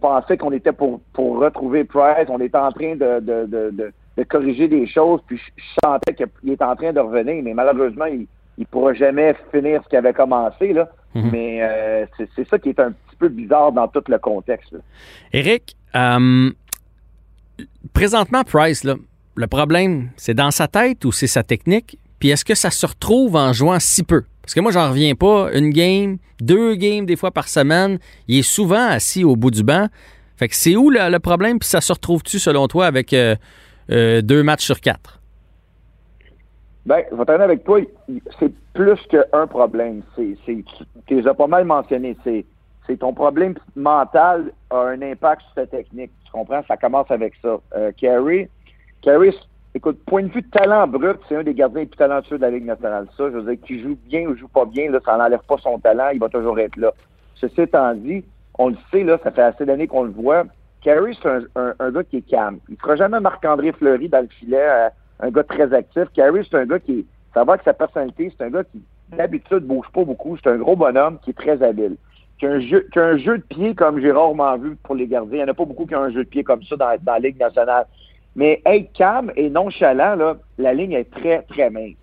pensait 0.00 0.36
qu'on 0.36 0.52
était 0.52 0.72
pour, 0.72 1.00
pour 1.12 1.38
retrouver 1.38 1.84
Price, 1.84 2.28
on 2.28 2.40
était 2.40 2.58
en 2.58 2.72
train 2.72 2.96
de, 2.96 3.20
de, 3.20 3.92
corriger 4.28 4.68
des 4.68 4.86
choses, 4.86 5.20
puis 5.26 5.38
je, 5.38 5.62
sentais 5.84 6.14
qu'il 6.14 6.52
est 6.52 6.62
en 6.62 6.76
train 6.76 6.92
de 6.92 7.00
revenir, 7.00 7.42
mais 7.42 7.54
malheureusement, 7.54 8.06
il 8.06 8.26
ne 8.58 8.64
pourra 8.64 8.94
jamais 8.94 9.34
finir 9.50 9.82
ce 9.82 9.88
qu'il 9.88 9.98
avait 9.98 10.12
commencé. 10.12 10.72
Là. 10.72 10.88
Mhm. 11.14 11.30
Mais 11.30 11.62
euh, 11.62 12.06
c'est 12.36 12.48
ça 12.48 12.58
qui 12.58 12.70
est 12.70 12.80
un 12.80 12.92
petit 12.92 13.16
peu 13.18 13.28
bizarre 13.28 13.72
dans 13.72 13.88
tout 13.88 14.04
le 14.08 14.18
contexte. 14.18 14.74
Éric, 15.32 15.76
euh, 15.94 16.50
présentement, 17.92 18.42
Price, 18.44 18.84
là, 18.84 18.94
le 19.34 19.46
problème, 19.46 20.10
c'est 20.16 20.34
dans 20.34 20.50
sa 20.50 20.68
tête 20.68 21.04
ou 21.04 21.12
c'est 21.12 21.26
sa 21.26 21.42
technique? 21.42 21.98
Puis 22.18 22.30
est-ce 22.30 22.44
que 22.44 22.54
ça 22.54 22.70
se 22.70 22.86
retrouve 22.86 23.36
en 23.36 23.52
jouant 23.52 23.80
si 23.80 24.02
peu? 24.02 24.22
Parce 24.42 24.54
que 24.54 24.60
moi, 24.60 24.72
j'en 24.72 24.90
reviens 24.90 25.14
pas. 25.14 25.50
Une 25.52 25.70
game, 25.70 26.18
deux 26.40 26.74
games 26.74 27.06
des 27.06 27.16
fois 27.16 27.30
par 27.30 27.48
semaine, 27.48 27.98
il 28.28 28.40
est 28.40 28.42
souvent 28.42 28.88
assis 28.88 29.24
au 29.24 29.36
bout 29.36 29.50
du 29.50 29.62
banc. 29.62 29.86
Fait 30.36 30.48
que 30.48 30.56
c'est 30.56 30.76
où 30.76 30.90
le, 30.90 31.18
problème? 31.18 31.58
Puis 31.58 31.68
ça 31.68 31.80
se 31.80 31.92
retrouve-tu, 31.92 32.38
selon 32.38 32.66
toi, 32.66 32.86
avec 32.86 33.12
euh, 33.12 33.36
euh, 33.90 34.22
deux 34.22 34.42
matchs 34.42 34.64
sur 34.64 34.80
quatre? 34.80 35.20
Ben, 36.84 37.02
je 37.10 37.16
vais 37.16 37.24
t'en 37.24 37.40
avec 37.40 37.62
toi. 37.62 37.80
C'est 38.40 38.52
plus 38.74 39.00
qu'un 39.08 39.46
problème. 39.46 40.02
C'est, 40.16 40.36
tu 40.44 40.64
les 41.10 41.26
as 41.28 41.34
pas 41.34 41.46
mal 41.46 41.64
mentionné. 41.64 42.16
C'est, 42.24 42.44
ton 42.98 43.14
problème 43.14 43.54
mental 43.74 44.52
a 44.70 44.76
un 44.76 45.00
impact 45.00 45.42
sur 45.42 45.54
ta 45.54 45.66
technique. 45.66 46.10
Tu 46.26 46.32
comprends? 46.32 46.62
Ça 46.68 46.76
commence 46.76 47.10
avec 47.10 47.32
ça. 47.40 47.58
Euh, 47.74 47.90
Carrie, 47.96 48.48
Caris, 49.02 49.36
écoute, 49.74 49.98
point 50.06 50.22
de 50.22 50.28
vue 50.28 50.42
de 50.42 50.50
talent 50.50 50.86
brut, 50.86 51.18
c'est 51.28 51.36
un 51.36 51.42
des 51.42 51.54
gardiens 51.54 51.80
les 51.80 51.86
plus 51.86 51.96
talentueux 51.96 52.36
de 52.36 52.42
la 52.42 52.50
Ligue 52.50 52.66
nationale. 52.66 53.08
Ça, 53.16 53.24
je 53.30 53.38
veux 53.38 53.54
dire, 53.54 53.66
qu'il 53.66 53.82
joue 53.82 53.98
bien 54.06 54.28
ou 54.28 54.36
joue 54.36 54.46
pas 54.46 54.64
bien, 54.64 54.90
là, 54.92 55.00
ça 55.04 55.16
n'enlève 55.16 55.42
pas 55.48 55.56
son 55.58 55.78
talent, 55.80 56.10
il 56.12 56.20
va 56.20 56.28
toujours 56.28 56.58
être 56.60 56.76
là. 56.76 56.92
Ceci 57.34 57.62
étant 57.62 57.92
dit, 57.94 58.24
on 58.58 58.68
le 58.68 58.76
sait, 58.92 59.02
là, 59.02 59.18
ça 59.24 59.32
fait 59.32 59.42
assez 59.42 59.64
d'années 59.64 59.88
qu'on 59.88 60.04
le 60.04 60.12
voit. 60.12 60.44
Carey, 60.82 61.12
c'est 61.20 61.28
un, 61.56 61.90
gars 61.90 62.04
qui 62.04 62.18
est 62.18 62.28
calme. 62.28 62.58
Il 62.68 62.74
ne 62.74 62.78
fera 62.78 62.94
jamais 62.94 63.18
Marc-André 63.18 63.72
Fleury 63.72 64.08
dans 64.08 64.20
le 64.20 64.28
filet, 64.28 64.68
euh, 64.68 64.88
un 65.18 65.30
gars 65.30 65.44
très 65.44 65.72
actif. 65.74 66.04
Carey, 66.14 66.42
c'est 66.48 66.56
un 66.56 66.66
gars 66.66 66.78
qui, 66.78 67.04
ça 67.34 67.42
va 67.42 67.54
avec 67.54 67.64
sa 67.64 67.72
personnalité, 67.72 68.32
c'est 68.36 68.44
un 68.44 68.50
gars 68.50 68.64
qui, 68.64 68.82
d'habitude, 69.16 69.64
bouge 69.64 69.86
pas 69.92 70.04
beaucoup. 70.04 70.36
C'est 70.36 70.50
un 70.50 70.58
gros 70.58 70.76
bonhomme 70.76 71.18
qui 71.24 71.30
est 71.30 71.38
très 71.38 71.60
habile. 71.60 71.96
Qui 72.38 72.46
a, 72.46 72.52
un 72.52 72.60
jeu, 72.60 72.86
un 72.94 73.16
jeu 73.16 73.38
de 73.38 73.42
pied 73.42 73.74
comme 73.74 74.00
j'ai 74.00 74.12
rarement 74.12 74.56
vu 74.58 74.76
pour 74.76 74.94
les 74.94 75.08
gardiens. 75.08 75.38
Il 75.40 75.44
n'y 75.44 75.50
en 75.50 75.52
a 75.52 75.54
pas 75.54 75.64
beaucoup 75.64 75.86
qui 75.86 75.94
ont 75.96 76.02
un 76.02 76.10
jeu 76.10 76.24
de 76.24 76.28
pied 76.28 76.44
comme 76.44 76.62
ça 76.62 76.76
dans, 76.76 76.96
dans 77.02 77.12
la 77.12 77.18
Ligue 77.18 77.40
nationale. 77.40 77.86
Mais 78.34 78.62
être 78.64 78.92
calme 78.92 79.30
et 79.36 79.50
nonchalant, 79.50 80.14
là, 80.14 80.36
la 80.58 80.72
ligne 80.72 80.92
est 80.92 81.10
très, 81.10 81.42
très 81.42 81.70
mince. 81.70 81.96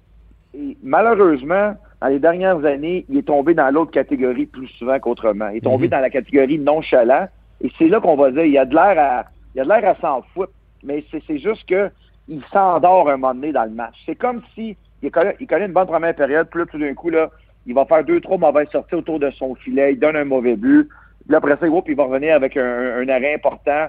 Et 0.54 0.78
malheureusement, 0.84 1.76
dans 2.02 2.08
les 2.08 2.20
dernières 2.20 2.64
années, 2.66 3.06
il 3.10 3.18
est 3.18 3.28
tombé 3.28 3.54
dans 3.54 3.74
l'autre 3.74 3.92
catégorie 3.92 4.46
plus 4.46 4.68
souvent 4.80 5.00
qu'autrement. 5.00 5.50
Il 5.50 5.58
est 5.58 5.62
tombé 5.62 5.86
mhm. 5.86 5.92
dans 5.92 6.00
la 6.00 6.10
catégorie 6.10 6.60
nonchalant. 6.60 7.28
Et 7.62 7.72
c'est 7.78 7.88
là 7.88 8.00
qu'on 8.00 8.16
va 8.16 8.32
dire, 8.32 8.46
il 8.46 8.54
y 8.54 8.58
a 8.58 8.66
de 8.66 8.74
l'air 8.74 8.98
à, 8.98 9.26
il 9.56 9.62
a 9.62 9.64
de 9.64 9.70
l'air 9.70 9.90
à 9.90 9.96
s'en 9.96 10.22
foutre. 10.34 10.54
Mais 10.84 11.04
c'est 11.12 11.40
juste 11.40 11.68
que 11.68 11.90
il 12.30 12.42
s'endort 12.54 13.10
un 13.10 13.18
moment 13.18 13.34
donné 13.34 13.52
dans 13.52 13.66
le 13.66 13.72
match. 13.72 13.96
C'est 14.06 14.16
comme 14.16 14.42
si 14.54 14.78
il 15.02 15.12
connaît, 15.12 15.36
il 15.40 15.48
connaît 15.48 15.66
une 15.66 15.74
bonne 15.74 15.88
première 15.88 16.16
période, 16.16 16.48
puis 16.50 16.60
là, 16.60 16.66
tout 16.68 16.78
d'un 16.78 16.94
coup, 16.94 17.10
là, 17.10 17.30
il 17.66 17.74
va 17.74 17.86
faire 17.86 18.04
deux, 18.04 18.22
trois 18.22 18.38
mauvaises 18.38 18.70
sorties 18.70 18.96
autour 18.96 19.20
de 19.20 19.32
son 19.32 19.56
filet, 19.56 19.94
il 19.94 20.00
donne 20.00 20.16
un 20.16 20.26
mauvais 20.26 20.56
but. 20.56 20.88
Puis 20.88 21.32
là, 21.32 21.38
après 21.38 21.58
ça, 21.58 21.68
il 21.68 21.96
va 21.96 22.04
revenir 22.04 22.36
avec 22.36 22.56
un, 22.56 23.00
un 23.00 23.10
arrêt 23.10 23.34
important 23.34 23.88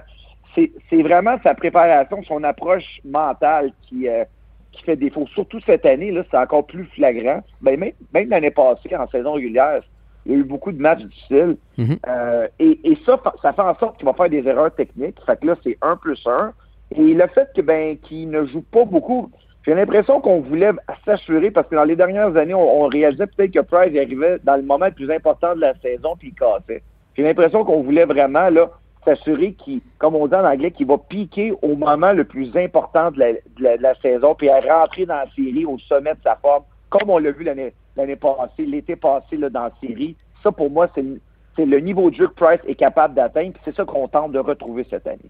c'est 0.55 1.01
vraiment 1.01 1.37
sa 1.43 1.53
préparation, 1.53 2.23
son 2.23 2.43
approche 2.43 2.99
mentale 3.05 3.71
qui, 3.83 4.07
euh, 4.07 4.23
qui 4.71 4.83
fait 4.83 4.95
défaut. 4.95 5.27
Surtout 5.33 5.59
cette 5.65 5.85
année, 5.85 6.11
là, 6.11 6.23
c'est 6.29 6.37
encore 6.37 6.65
plus 6.65 6.85
flagrant. 6.95 7.41
Ben, 7.61 7.79
même 7.79 7.93
même 8.13 8.29
l'année 8.29 8.51
passée, 8.51 8.95
en 8.95 9.07
saison 9.07 9.33
régulière, 9.33 9.81
il 10.25 10.31
y 10.31 10.35
a 10.35 10.37
eu 10.39 10.43
beaucoup 10.43 10.71
de 10.71 10.81
matchs 10.81 11.03
difficiles. 11.03 11.57
Mm-hmm. 11.77 11.97
euh, 12.07 12.47
et, 12.59 12.79
et, 12.83 12.97
ça, 13.05 13.19
ça 13.41 13.53
fait 13.53 13.61
en 13.61 13.75
sorte 13.75 13.97
qu'il 13.97 14.05
va 14.05 14.13
faire 14.13 14.29
des 14.29 14.47
erreurs 14.47 14.73
techniques. 14.73 15.17
Fait 15.25 15.39
que 15.39 15.47
là, 15.47 15.55
c'est 15.63 15.77
un 15.81 15.95
plus 15.95 16.21
un. 16.27 16.53
Et 16.95 17.13
le 17.13 17.27
fait 17.27 17.49
que 17.55 17.61
ben 17.61 17.97
qu'il 17.97 18.29
ne 18.29 18.45
joue 18.45 18.61
pas 18.61 18.83
beaucoup, 18.83 19.31
j'ai 19.65 19.75
l'impression 19.75 20.19
qu'on 20.21 20.41
voulait 20.41 20.71
s'assurer, 21.05 21.51
parce 21.51 21.67
que 21.67 21.75
dans 21.75 21.83
les 21.83 21.95
dernières 21.95 22.35
années, 22.35 22.53
on, 22.53 22.87
réalisait 22.87 23.27
peut-être 23.27 23.51
que 23.51 23.59
Price 23.59 23.95
arrivait 23.95 24.39
dans 24.43 24.55
le 24.55 24.63
moment 24.63 24.87
le 24.87 24.91
plus 24.91 25.11
important 25.11 25.55
de 25.55 25.61
la 25.61 25.73
saison, 25.79 26.15
puis 26.17 26.29
il 26.29 26.33
cassait. 26.33 26.81
J'ai 27.15 27.23
l'impression 27.23 27.63
qu'on 27.63 27.83
voulait 27.83 28.05
vraiment 28.05 28.49
là 28.49 28.71
s'assurer 29.05 29.53
qu'il, 29.53 29.81
comme 29.97 30.15
on 30.15 30.27
dit 30.27 30.35
en 30.35 30.45
anglais, 30.45 30.71
qu'il 30.71 30.87
va 30.87 30.97
piquer 30.97 31.53
au 31.61 31.75
moment 31.75 32.13
le 32.13 32.23
plus 32.23 32.55
important 32.55 33.11
de 33.11 33.39
la, 33.59 33.95
saison, 34.01 34.35
puis 34.35 34.49
à 34.49 34.59
rentrer 34.59 35.05
dans 35.05 35.15
la 35.15 35.27
série 35.35 35.65
au 35.65 35.77
sommet 35.79 36.13
de 36.13 36.19
sa 36.23 36.35
forme, 36.35 36.63
comme 36.89 37.09
on 37.09 37.17
l'a 37.17 37.31
vu 37.31 37.43
l'année, 37.43 37.73
passée, 37.95 38.65
l'été 38.65 38.95
passé 38.95 39.37
là, 39.37 39.49
dans 39.49 39.63
la 39.63 39.71
série. 39.81 40.15
Ça, 40.43 40.51
pour 40.51 40.69
moi, 40.69 40.89
c'est, 40.95 41.65
le 41.65 41.79
niveau 41.79 42.09
de 42.09 42.15
jeu 42.15 42.27
que 42.27 42.33
Price 42.33 42.61
est 42.67 42.75
capable 42.75 43.13
d'atteindre, 43.13 43.53
puis 43.53 43.61
c'est 43.65 43.75
ça 43.75 43.85
qu'on 43.85 44.07
tente 44.07 44.31
de 44.31 44.39
retrouver 44.39 44.85
cette 44.89 45.07
année. 45.07 45.29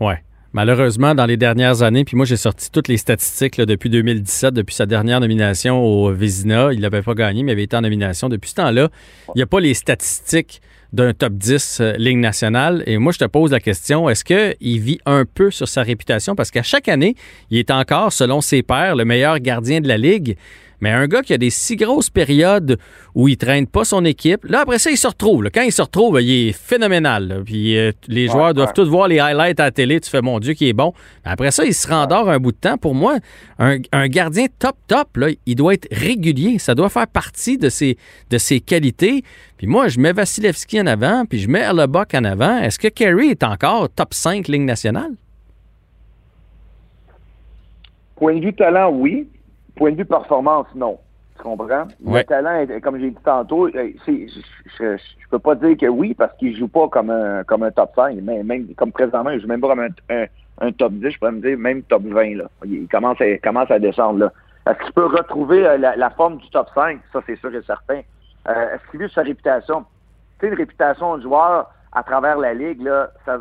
Ouais. 0.00 0.22
Malheureusement, 0.52 1.14
dans 1.14 1.26
les 1.26 1.36
dernières 1.36 1.82
années, 1.82 2.04
puis 2.04 2.16
moi 2.16 2.24
j'ai 2.24 2.36
sorti 2.36 2.70
toutes 2.70 2.88
les 2.88 2.96
statistiques 2.96 3.60
depuis 3.60 3.90
2017, 3.90 4.54
depuis 4.54 4.74
sa 4.74 4.86
dernière 4.86 5.20
nomination 5.20 5.84
au 5.84 6.10
Vézina. 6.12 6.72
Il 6.72 6.80
n'avait 6.80 7.02
pas 7.02 7.12
gagné, 7.12 7.42
mais 7.42 7.52
il 7.52 7.56
avait 7.56 7.64
été 7.64 7.76
en 7.76 7.82
nomination. 7.82 8.30
Depuis 8.30 8.50
ce 8.50 8.54
temps-là, 8.54 8.88
il 9.34 9.38
n'y 9.38 9.42
a 9.42 9.46
pas 9.46 9.60
les 9.60 9.74
statistiques 9.74 10.62
d'un 10.96 11.12
top 11.12 11.34
10 11.34 11.78
euh, 11.80 11.92
Ligue 11.98 12.16
nationale. 12.18 12.82
Et 12.86 12.96
moi, 12.96 13.12
je 13.12 13.18
te 13.18 13.24
pose 13.26 13.52
la 13.52 13.60
question, 13.60 14.08
est-ce 14.08 14.24
qu'il 14.24 14.80
vit 14.80 14.98
un 15.04 15.24
peu 15.26 15.50
sur 15.50 15.68
sa 15.68 15.82
réputation? 15.82 16.34
Parce 16.34 16.50
qu'à 16.50 16.62
chaque 16.62 16.88
année, 16.88 17.14
il 17.50 17.58
est 17.58 17.70
encore, 17.70 18.12
selon 18.12 18.40
ses 18.40 18.62
pairs, 18.62 18.96
le 18.96 19.04
meilleur 19.04 19.38
gardien 19.38 19.80
de 19.80 19.88
la 19.88 19.98
Ligue. 19.98 20.36
Mais 20.80 20.90
un 20.90 21.06
gars 21.06 21.22
qui 21.22 21.32
a 21.32 21.38
des 21.38 21.50
si 21.50 21.76
grosses 21.76 22.10
périodes 22.10 22.78
où 23.14 23.28
il 23.28 23.36
traîne 23.36 23.66
pas 23.66 23.84
son 23.84 24.04
équipe, 24.04 24.44
là, 24.44 24.60
après 24.60 24.78
ça, 24.78 24.90
il 24.90 24.96
se 24.96 25.06
retrouve. 25.06 25.48
Quand 25.52 25.62
il 25.62 25.72
se 25.72 25.82
retrouve, 25.82 26.20
il 26.20 26.48
est 26.48 26.52
phénoménal. 26.52 27.42
Puis 27.44 27.78
euh, 27.78 27.92
les 28.08 28.28
joueurs 28.28 28.52
doivent 28.52 28.72
tous 28.74 28.88
voir 28.88 29.08
les 29.08 29.18
highlights 29.18 29.60
à 29.60 29.64
la 29.64 29.70
télé. 29.70 30.00
Tu 30.00 30.10
fais, 30.10 30.20
mon 30.20 30.38
Dieu, 30.38 30.52
qui 30.52 30.68
est 30.68 30.74
bon. 30.74 30.92
après 31.24 31.50
ça, 31.50 31.64
il 31.64 31.74
se 31.74 31.88
rendort 31.88 32.28
un 32.28 32.38
bout 32.38 32.52
de 32.52 32.58
temps. 32.58 32.76
Pour 32.76 32.94
moi, 32.94 33.16
un, 33.58 34.08
gardien 34.08 34.46
top, 34.58 34.76
top, 34.86 35.16
là, 35.16 35.28
il 35.46 35.54
doit 35.54 35.74
être 35.74 35.88
régulier. 35.90 36.58
Ça 36.58 36.74
doit 36.74 36.90
faire 36.90 37.06
partie 37.06 37.56
de 37.56 37.68
ses, 37.68 37.96
de 38.30 38.38
ses 38.38 38.60
qualités. 38.60 39.22
Puis 39.56 39.66
moi, 39.66 39.88
je 39.88 39.98
mets 39.98 40.12
Vasilevski 40.12 40.80
en 40.80 40.86
avant, 40.86 41.24
puis 41.24 41.38
je 41.38 41.48
mets 41.48 41.60
Erlebach 41.60 42.14
en 42.14 42.24
avant. 42.24 42.58
Est-ce 42.58 42.78
que 42.78 42.88
Kerry 42.88 43.30
est 43.30 43.42
encore 43.42 43.88
top 43.88 44.12
5 44.12 44.48
ligne 44.48 44.66
nationale? 44.66 45.12
Point 48.16 48.36
de 48.36 48.46
vue 48.46 48.54
talent, 48.54 48.90
oui 48.90 49.26
point 49.76 49.92
de 49.92 49.96
vue 49.96 50.04
performance, 50.04 50.66
non. 50.74 50.98
Tu 51.36 51.42
comprends? 51.42 51.86
Le 52.04 52.22
talent, 52.22 52.66
comme 52.82 52.98
j'ai 52.98 53.10
dit 53.10 53.18
tantôt, 53.22 53.68
euh, 53.68 53.90
je, 54.06 54.12
ne 54.12 54.96
peux 55.30 55.38
pas 55.38 55.54
dire 55.54 55.76
que 55.76 55.86
oui, 55.86 56.14
parce 56.14 56.34
qu'il 56.38 56.56
joue 56.56 56.68
pas 56.68 56.88
comme 56.88 57.10
un, 57.10 57.44
comme 57.44 57.62
un 57.62 57.70
top 57.70 57.92
5, 57.94 58.16
mais 58.22 58.42
même 58.42 58.66
comme 58.74 58.90
présentement, 58.90 59.30
il 59.30 59.40
joue 59.40 59.46
même 59.46 59.60
pas 59.60 59.68
comme 59.68 59.86
un, 60.08 60.72
top 60.72 60.92
10, 60.94 61.10
je 61.10 61.18
pourrais 61.18 61.32
me 61.32 61.40
dire 61.40 61.58
même 61.58 61.82
top 61.82 62.04
20. 62.04 62.36
Là. 62.36 62.44
Il 62.64 62.88
commence 62.88 63.20
à, 63.20 63.36
commence 63.38 63.70
à 63.70 63.78
descendre. 63.78 64.20
Là. 64.20 64.32
Est-ce 64.66 64.82
qu'il 64.84 64.92
peut 64.94 65.06
retrouver 65.06 65.66
euh, 65.66 65.76
la, 65.76 66.10
forme 66.10 66.38
du 66.38 66.48
top 66.50 66.68
5? 66.74 67.00
Ça, 67.12 67.20
c'est 67.26 67.36
sûr 67.36 67.54
et 67.54 67.62
certain. 67.62 68.00
Euh, 68.48 68.74
est-ce 68.74 68.90
qu'il 68.90 69.00
veut 69.00 69.08
sa 69.08 69.22
réputation? 69.22 69.84
Tu 70.38 70.46
sais, 70.46 70.52
une 70.52 70.58
réputation 70.58 71.18
de 71.18 71.22
joueur 71.22 71.70
à 71.92 72.02
travers 72.02 72.38
la 72.38 72.52
Ligue, 72.52 72.82
là, 72.82 73.10
ça, 73.24 73.40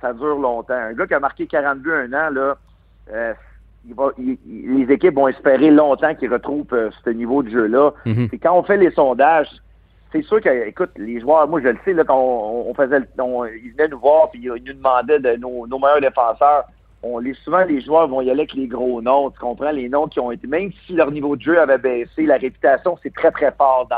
ça, 0.00 0.12
dure 0.12 0.38
longtemps. 0.38 0.74
Un 0.74 0.92
gars 0.92 1.06
qui 1.06 1.14
a 1.14 1.20
marqué 1.20 1.46
42 1.46 1.92
un 1.92 2.12
an, 2.12 2.30
là, 2.30 2.56
euh, 3.12 3.34
il 3.86 3.94
va, 3.94 4.10
les 4.18 4.92
équipes 4.92 5.14
vont 5.14 5.28
espérer 5.28 5.70
longtemps 5.70 6.14
qu'il 6.14 6.32
retrouve 6.32 6.66
ce 7.04 7.10
niveau 7.10 7.42
de 7.42 7.50
jeu-là. 7.50 7.92
Mhm. 8.04 8.28
quand 8.42 8.58
on 8.58 8.62
fait 8.62 8.76
les 8.76 8.90
sondages, 8.90 9.48
c'est 10.12 10.22
sûr 10.22 10.40
que, 10.40 10.68
écoute, 10.68 10.90
les 10.96 11.20
joueurs, 11.20 11.48
moi 11.48 11.60
je 11.60 11.68
le 11.68 11.78
sais, 11.84 11.92
là, 11.92 12.04
quand 12.04 12.18
on, 12.18 12.72
faisait, 12.74 12.98
ils 13.18 13.72
venaient 13.72 13.88
nous 13.88 13.98
voir 13.98 14.30
puis 14.30 14.40
ils 14.42 14.48
nous 14.48 14.72
demandaient 14.72 15.18
de 15.18 15.36
nos, 15.36 15.66
nos 15.66 15.78
meilleurs 15.78 16.00
défenseurs 16.00 16.64
on 17.02 17.18
les, 17.18 17.34
souvent 17.34 17.64
les 17.64 17.80
joueurs 17.80 18.08
vont 18.08 18.20
y 18.20 18.30
aller 18.30 18.40
avec 18.40 18.54
les 18.54 18.66
gros 18.66 19.00
noms, 19.02 19.30
tu 19.30 19.38
comprends, 19.38 19.70
les 19.70 19.88
noms 19.88 20.08
qui 20.08 20.20
ont 20.20 20.30
été, 20.30 20.46
même 20.46 20.70
si 20.86 20.94
leur 20.94 21.10
niveau 21.10 21.36
de 21.36 21.42
jeu 21.42 21.60
avait 21.60 21.78
baissé, 21.78 22.26
la 22.26 22.36
réputation, 22.36 22.98
c'est 23.02 23.14
très, 23.14 23.30
très 23.30 23.52
fort 23.52 23.88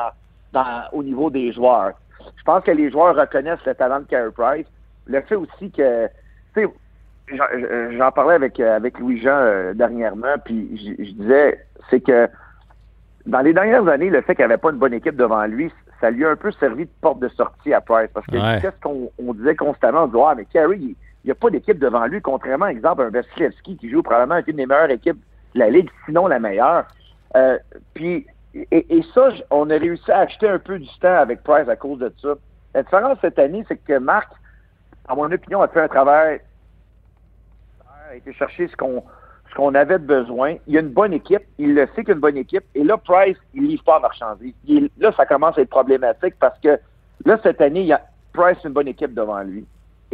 dans, 0.52 0.62
au 0.92 1.02
niveau 1.02 1.30
des 1.30 1.52
joueurs. 1.52 1.92
Je 2.36 2.42
pense 2.44 2.64
que 2.64 2.70
les 2.70 2.90
joueurs 2.90 3.16
reconnaissent 3.16 3.64
le 3.64 3.74
talent 3.74 4.00
de 4.00 4.06
Carey 4.06 4.30
Price. 4.36 4.66
Le 5.06 5.20
fait 5.22 5.36
aussi 5.36 5.70
que, 5.70 6.06
tu 6.54 6.62
sais, 6.62 6.68
j'en 7.32 8.10
parlais 8.12 8.34
avec, 8.34 8.58
avec 8.60 8.98
Louis-Jean 8.98 9.30
euh, 9.30 9.74
dernièrement, 9.74 10.34
puis 10.44 10.96
je, 10.98 11.12
disais, 11.12 11.64
c'est 11.90 12.00
que 12.00 12.28
dans 13.26 13.40
les 13.40 13.52
dernières 13.52 13.86
années, 13.88 14.10
le 14.10 14.22
fait 14.22 14.34
qu'il 14.34 14.44
n'y 14.44 14.52
avait 14.52 14.60
pas 14.60 14.70
une 14.70 14.78
bonne 14.78 14.94
équipe 14.94 15.16
devant 15.16 15.44
lui, 15.44 15.70
ça 16.00 16.10
lui 16.10 16.24
a 16.24 16.30
un 16.30 16.36
peu 16.36 16.52
servi 16.52 16.84
de 16.84 16.90
porte 17.00 17.18
de 17.20 17.28
sortie 17.28 17.74
à 17.74 17.80
Price. 17.80 18.08
Parce 18.14 18.26
que 18.26 18.60
qu'est-ce 18.60 18.80
qu'on 18.80 19.34
disait 19.34 19.56
constamment? 19.56 20.04
On 20.04 20.06
disait, 20.06 20.22
ah, 20.26 20.34
mais 20.36 20.44
Carey, 20.46 20.78
il, 20.78 20.94
n'y 21.24 21.30
a 21.30 21.34
pas 21.34 21.50
d'équipe 21.50 21.78
devant 21.78 22.06
lui, 22.06 22.20
contrairement, 22.22 22.66
exemple, 22.66 23.02
à 23.02 23.06
un 23.06 23.10
Vasilevski 23.10 23.76
qui 23.76 23.90
joue 23.90 24.02
probablement 24.02 24.34
avec 24.34 24.48
une 24.48 24.56
des 24.56 24.66
meilleures 24.66 24.90
équipes 24.90 25.20
de 25.54 25.58
la 25.58 25.70
Ligue, 25.70 25.90
sinon 26.06 26.26
la 26.26 26.38
meilleure. 26.38 26.84
Euh, 27.36 27.58
puis, 27.94 28.26
et, 28.70 29.02
ça, 29.14 29.28
on 29.50 29.68
a 29.70 29.76
réussi 29.76 30.10
à 30.10 30.20
acheter 30.20 30.48
un 30.48 30.58
peu 30.58 30.78
du 30.78 30.88
temps 31.00 31.16
avec 31.16 31.42
Price 31.42 31.68
à 31.68 31.76
cause 31.76 31.98
de 31.98 32.12
ça. 32.22 32.34
La 32.74 32.82
différence 32.82 33.18
cette 33.20 33.38
année, 33.38 33.64
c'est 33.68 33.76
que 33.76 33.98
Marc, 33.98 34.30
à 35.06 35.14
mon 35.14 35.30
opinion, 35.30 35.60
a 35.60 35.68
fait 35.68 35.80
un 35.80 35.88
travail, 35.88 36.40
a 38.08 38.16
été 38.16 38.32
chercher 38.32 38.68
ce 38.68 38.76
qu'on 39.54 39.74
avait 39.74 39.98
besoin. 39.98 40.56
Il 40.66 40.74
y 40.74 40.78
a 40.78 40.80
une 40.80 40.88
bonne 40.88 41.12
équipe, 41.12 41.42
il 41.58 41.74
le 41.74 41.86
sait 41.88 42.02
qu'il 42.02 42.08
y 42.08 42.10
a 42.12 42.14
une 42.14 42.20
bonne 42.20 42.38
équipe, 42.38 42.64
et 42.74 42.82
là, 42.82 42.96
Price, 42.96 43.36
il 43.54 43.66
livre 43.66 43.84
pas 43.84 43.96
à 43.96 44.00
marchandise. 44.00 44.54
là, 44.98 45.12
ça 45.12 45.26
commence 45.26 45.58
à 45.58 45.60
être 45.60 45.68
problématique 45.68 46.34
parce 46.40 46.58
que 46.60 46.78
là, 47.26 47.38
cette 47.42 47.60
année, 47.60 47.80
il 47.80 47.86
y 47.86 47.92
a 47.92 48.00
Price 48.32 48.56
une 48.64 48.72
bonne 48.72 48.88
équipe 48.88 49.12
devant 49.12 49.40
lui. 49.42 49.66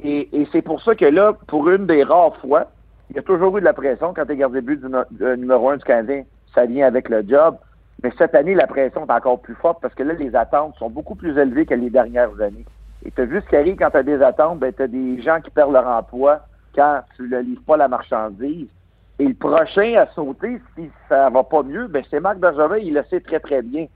Et, 0.02 0.28
c'est 0.50 0.62
pour 0.62 0.82
ça 0.82 0.96
que 0.96 1.04
là, 1.04 1.34
pour 1.46 1.68
une 1.68 1.86
des 1.86 2.02
rares 2.02 2.36
fois, 2.38 2.66
il 3.10 3.16
y 3.16 3.18
a 3.20 3.22
toujours 3.22 3.56
eu 3.58 3.60
de 3.60 3.64
la 3.64 3.74
pression 3.74 4.12
quand 4.12 4.26
tu 4.26 4.32
es 4.32 4.36
de 4.36 4.60
but 4.60 4.80
du 4.80 5.36
numéro 5.36 5.70
un 5.70 5.76
du 5.76 5.84
Canadien. 5.84 6.24
Ça 6.52 6.66
vient 6.66 6.86
avec 6.86 7.08
le 7.08 7.24
job. 7.28 7.56
Mais 8.02 8.12
cette 8.18 8.34
année, 8.34 8.54
la 8.54 8.66
pression 8.66 9.06
est 9.06 9.12
encore 9.12 9.40
plus 9.40 9.54
forte 9.54 9.80
parce 9.80 9.94
que 9.94 10.02
là, 10.02 10.14
les 10.14 10.34
attentes 10.34 10.74
sont 10.78 10.90
beaucoup 10.90 11.14
plus 11.14 11.38
élevées 11.38 11.64
que 11.64 11.74
les 11.74 11.90
dernières 11.90 12.40
années. 12.40 12.64
Et 13.04 13.12
tu 13.12 13.20
as 13.20 13.24
vu 13.24 13.40
ce 13.40 13.48
qui 13.48 13.56
arrive 13.56 13.76
quand 13.76 13.90
tu 13.90 13.98
as 13.98 14.02
des 14.02 14.20
attentes, 14.20 14.58
ben, 14.58 14.72
tu 14.72 14.82
as 14.82 14.88
des 14.88 15.22
gens 15.22 15.40
qui 15.40 15.50
perdent 15.50 15.72
leur 15.72 15.86
emploi 15.86 16.40
quand 16.74 17.02
tu 17.16 17.22
ne 17.22 17.38
livres 17.40 17.62
pas 17.66 17.76
la 17.76 17.88
marchandise. 17.88 18.68
Et 19.18 19.28
le 19.28 19.34
prochain 19.34 19.94
à 19.96 20.06
sauter, 20.12 20.60
si 20.76 20.90
ça 21.08 21.30
va 21.30 21.44
pas 21.44 21.62
mieux, 21.62 21.86
ben, 21.86 22.02
c'est 22.10 22.20
Marc 22.20 22.38
Bergevin, 22.38 22.78
il 22.78 22.94
le 22.94 23.04
sait 23.10 23.20
très, 23.20 23.38
très 23.38 23.62
bien. 23.62 23.86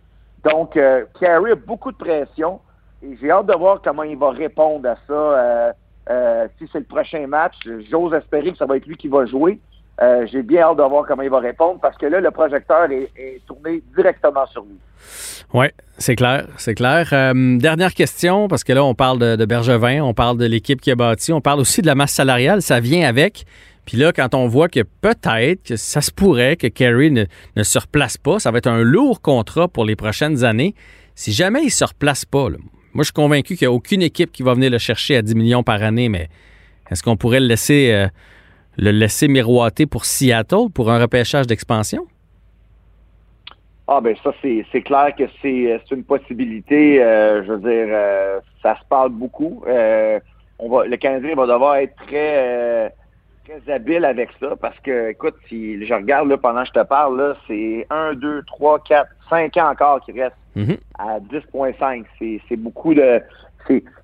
Donc, 0.45 0.77
euh, 0.77 1.05
a 1.21 1.55
beaucoup 1.55 1.91
de 1.91 1.97
pression. 1.97 2.61
Et 3.03 3.17
j'ai 3.21 3.31
hâte 3.31 3.47
de 3.47 3.55
voir 3.55 3.81
comment 3.83 4.05
il 4.05 4.17
va 4.17 4.31
répondre 4.31 4.89
à 4.89 4.97
ça. 5.07 5.13
Euh, 5.13 5.73
euh, 6.11 6.49
si 6.59 6.69
c'est 6.73 6.79
le 6.79 6.85
prochain 6.85 7.27
match, 7.27 7.57
j'ose 7.91 8.15
espérer 8.15 8.53
que 8.53 8.59
ça 8.59 8.67
va 8.67 8.77
être 8.77 8.87
lui 8.87 8.97
qui 8.97 9.09
va 9.09 9.27
jouer. 9.27 9.61
Euh, 10.01 10.27
j'ai 10.31 10.43
bien 10.43 10.63
hâte 10.63 10.77
de 10.77 10.83
voir 10.83 11.05
comment 11.07 11.23
il 11.23 11.31
va 11.31 11.41
répondre 11.41 11.81
parce 11.81 11.97
que 11.97 12.07
là, 12.07 12.21
le 12.21 12.31
projecteur 12.31 12.89
est, 12.91 13.41
tourné 13.47 13.83
directement 13.97 14.47
sur 14.47 14.63
lui. 14.63 14.79
Oui, 15.55 15.67
c'est 15.97 16.15
clair, 16.15 16.47
c'est 16.57 16.75
clair. 16.75 17.09
Euh, 17.13 17.59
dernière 17.59 17.95
question, 17.95 18.49
parce 18.49 18.63
que 18.63 18.73
là, 18.73 18.85
on 18.85 18.95
parle 18.95 19.19
de, 19.19 19.45
Bergevin, 19.45 20.03
on 20.03 20.15
parle 20.15 20.37
de 20.37 20.47
l'équipe 20.47 20.81
qui 20.81 20.91
a 20.91 20.95
bâti, 20.95 21.33
on 21.33 21.41
parle 21.41 21.61
aussi 21.61 21.83
de 21.83 21.87
la 21.87 21.95
masse 21.95 22.13
salariale, 22.13 22.63
ça 22.63 22.81
vient 22.81 23.09
avec. 23.09 23.45
Puis 23.87 23.97
là, 23.97 24.13
quand 24.13 24.35
on 24.35 24.47
voit 24.47 24.69
que 24.69 24.81
peut-être 25.01 25.63
que 25.63 25.77
ça 25.77 26.01
se 26.01 26.11
pourrait 26.13 26.57
que 26.57 26.67
Kerry 26.67 27.11
ne, 27.11 27.25
ne, 27.57 27.63
se 27.63 27.79
replace 27.79 28.19
pas, 28.19 28.39
ça 28.39 28.51
va 28.51 28.59
être 28.59 28.67
un 28.67 28.83
lourd 28.83 29.23
contrat 29.23 29.67
pour 29.67 29.85
les 29.85 29.97
prochaines 29.97 30.45
années. 30.45 30.75
Si 31.15 31.33
jamais 31.33 31.63
il 31.63 31.67
ne 31.67 31.71
se 31.71 31.85
replace 31.85 32.25
pas, 32.25 32.49
moi, 32.93 33.03
je 33.03 33.05
suis 33.05 33.13
convaincu 33.13 33.57
qu'il 33.57 33.67
n'y 33.67 33.73
a 33.73 33.75
aucune 33.75 34.03
équipe 34.03 34.33
qui 34.33 34.43
va 34.43 34.55
venir 34.55 34.71
le 34.71 34.79
chercher 34.79 35.17
à 35.17 35.23
10 35.23 35.35
millions 35.35 35.63
par 35.63 35.83
année, 35.83 36.09
mais 36.09 36.29
est-ce 36.91 37.03
qu'on 37.03 37.17
pourrait 37.17 37.41
le 37.41 37.47
laisser, 37.47 37.93
euh, 37.93 38.09
le 38.79 38.91
laisser 38.91 39.29
miroiter 39.29 39.87
pour 39.87 40.05
Seattle 40.05 40.71
pour 40.73 40.91
un 40.91 41.01
repêchage 41.01 41.47
d'expansion? 41.47 42.07
Ah 43.87 44.01
ben 44.01 44.15
ça, 44.23 44.33
c'est 44.43 44.83
clair 44.83 45.15
que 45.17 45.25
c'est 45.41 45.81
une 45.91 46.05
possibilité. 46.05 47.03
Euh, 47.03 47.43
je 47.45 47.53
veux 47.53 47.59
dire, 47.59 47.89
euh, 47.91 48.41
ça 48.63 48.77
se 48.79 48.87
parle 48.89 49.11
beaucoup. 49.11 49.63
on 50.59 50.69
va, 50.69 50.87
le 50.87 50.97
Canadien 50.97 51.35
va 51.35 51.47
devoir 51.47 51.77
être 51.77 51.97
très 52.07 52.93
très 53.49 53.73
habile 53.73 54.05
avec 54.05 54.31
ça 54.41 54.55
parce 54.61 54.79
que, 54.81 55.11
écoute, 55.11 55.35
si 55.49 55.85
je 55.85 55.95
regarde 55.95 56.29
là, 56.29 56.37
pendant 56.37 56.63
que 56.63 56.69
je 56.69 56.81
te 56.81 56.85
parle, 56.85 57.37
c'est 57.47 57.87
1, 57.91 58.15
2, 58.15 58.43
3, 58.47 58.81
4, 58.81 59.11
5 59.31 59.57
ans 59.57 59.71
encore 59.71 60.01
qui 60.05 60.13
restent 60.13 60.37
mhm. 60.55 60.77
à 60.99 61.19
10,5. 61.21 62.05
C'est 62.49 62.57
beaucoup 62.57 62.95
de. 62.95 63.21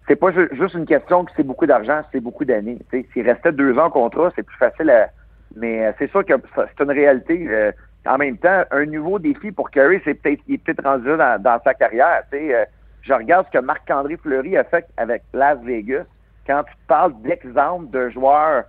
C'est 0.07 0.17
pas 0.17 0.31
juste 0.53 0.75
une 0.75 0.87
question 0.87 1.25
que 1.25 1.33
c'est 1.37 1.43
beaucoup 1.43 1.67
d'argent, 1.67 2.03
c'est 2.13 2.21
beaucoup 2.21 2.45
d'années. 2.45 2.79
S'il 2.91 3.29
restait 3.29 3.53
deux 3.53 3.79
ans 3.79 3.87
en 3.87 3.91
contrat, 3.91 4.31
c'est 4.37 4.43
plus 4.43 4.57
facile 4.57 4.91
à. 4.91 5.09
Mais 5.57 5.87
euh, 5.87 5.93
c'est 5.99 6.11
sûr 6.11 6.25
que 6.25 6.35
c'est 6.55 6.85
une 6.85 6.91
réalité. 6.91 7.47
Euh, 7.49 7.73
en 8.07 8.19
même 8.19 8.37
temps, 8.37 8.65
un 8.71 8.85
nouveau 8.87 9.19
défi 9.19 9.53
pour 9.53 9.71
Curry, 9.71 10.01
c'est 10.05 10.15
peut-être 10.15 10.43
il 10.47 10.55
est 10.55 10.59
peut-être 10.59 10.83
rendu 10.83 11.07
dans, 11.17 11.41
dans 11.41 11.59
sa 11.63 11.73
carrière. 11.75 12.23
Euh, 12.35 12.65
je 13.03 13.13
regarde 13.13 13.47
ce 13.47 13.59
que 13.59 13.65
Marc-André 13.65 14.17
Fleury 14.17 14.57
a 14.57 14.65
fait 14.65 14.87
avec 14.97 15.23
Las 15.33 15.59
Vegas. 15.61 16.05
Quand 16.47 16.65
tu 16.65 16.75
parles 16.87 17.15
d'exemple 17.23 17.91
de 17.91 18.11
joueurs 18.11 18.65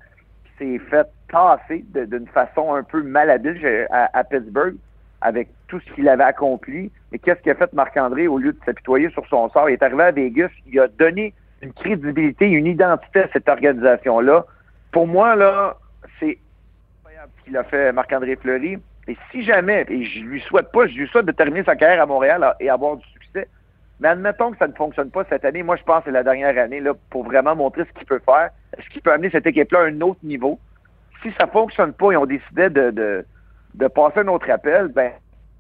s'est 0.58 0.80
fait 0.90 1.08
tasser 1.30 1.84
d'une 1.94 2.28
façon 2.28 2.74
un 2.74 2.84
peu 2.84 3.02
malhabile 3.04 3.88
à, 3.92 4.24
Pittsburgh 4.24 4.76
avec 5.22 5.50
tout 5.68 5.80
ce 5.80 5.94
qu'il 5.94 6.08
avait 6.10 6.24
accompli. 6.24 6.92
Mais 7.12 7.20
qu'est-ce 7.20 7.42
qu'a 7.42 7.56
fait 7.56 7.72
Marc-André 7.74 8.28
au 8.28 8.38
lieu 8.38 8.54
de 8.54 8.60
s'apitoyer 8.66 9.10
sur 9.10 9.26
son 9.28 9.50
sort? 9.50 9.70
Il 9.70 9.74
est 9.74 9.84
arrivé 9.84 10.04
à 10.04 10.12
Vegas, 10.12 10.50
il 10.68 10.80
a 10.80 10.88
donné 10.88 11.34
une 11.62 11.74
crédibilité, 11.74 12.48
une 12.48 12.68
identité 12.68 13.22
à 13.22 13.30
cette 13.34 13.50
organisation-là. 13.50 14.46
Pour 14.92 15.08
moi, 15.08 15.36
là, 15.36 15.78
c'est 16.20 16.38
incroyable 17.00 17.32
ce 17.40 17.44
qu'il 17.44 17.58
a 17.58 17.64
fait 17.64 17.92
Marc-André 17.92 18.36
Fleury. 18.36 18.78
Et 19.08 19.18
si 19.32 19.44
jamais, 19.44 19.86
et 19.90 20.04
je 20.04 20.20
lui 20.22 20.42
souhaite 20.42 20.72
pas, 20.72 20.88
je 20.88 20.94
lui 20.94 21.08
souhaite 21.08 21.26
de 21.26 21.32
terminer 21.32 21.64
sa 21.64 21.76
carrière 21.76 22.02
à 22.02 22.06
Montréal 22.06 22.56
et 22.60 22.70
avoir 22.70 22.98
du 22.98 23.06
succès, 23.10 23.48
mais 24.00 24.10
admettons 24.10 24.52
que 24.52 24.58
ça 24.58 24.68
ne 24.68 24.74
fonctionne 24.74 25.10
pas 25.10 25.24
cette 25.30 25.46
année. 25.46 25.64
Moi, 25.64 25.78
je 25.78 25.84
pense 25.84 26.00
que 26.00 26.06
c'est 26.06 26.12
la 26.12 26.24
dernière 26.24 26.58
année 26.58 26.82
là, 26.82 26.94
pour 27.10 27.24
vraiment 27.24 27.56
montrer 27.56 27.86
ce 27.86 27.98
qu'il 27.98 28.08
peut 28.08 28.22
faire. 28.26 28.50
Est-ce 28.78 28.90
qu'il 28.90 29.02
peut 29.02 29.12
amener 29.12 29.30
cette 29.30 29.48
équipe-là 29.48 29.82
à 29.82 29.84
un 29.84 30.02
autre 30.02 30.20
niveau? 30.24 30.60
Si 31.22 31.32
ça 31.40 31.46
ne 31.46 31.52
fonctionne 31.52 31.94
pas 31.94 32.12
et 32.12 32.18
on 32.18 32.26
décidait 32.26 32.70
de, 32.70 33.26
de, 33.78 33.88
passer 33.88 34.20
un 34.20 34.28
autre 34.28 34.50
appel, 34.50 34.88
ben, 34.90 35.12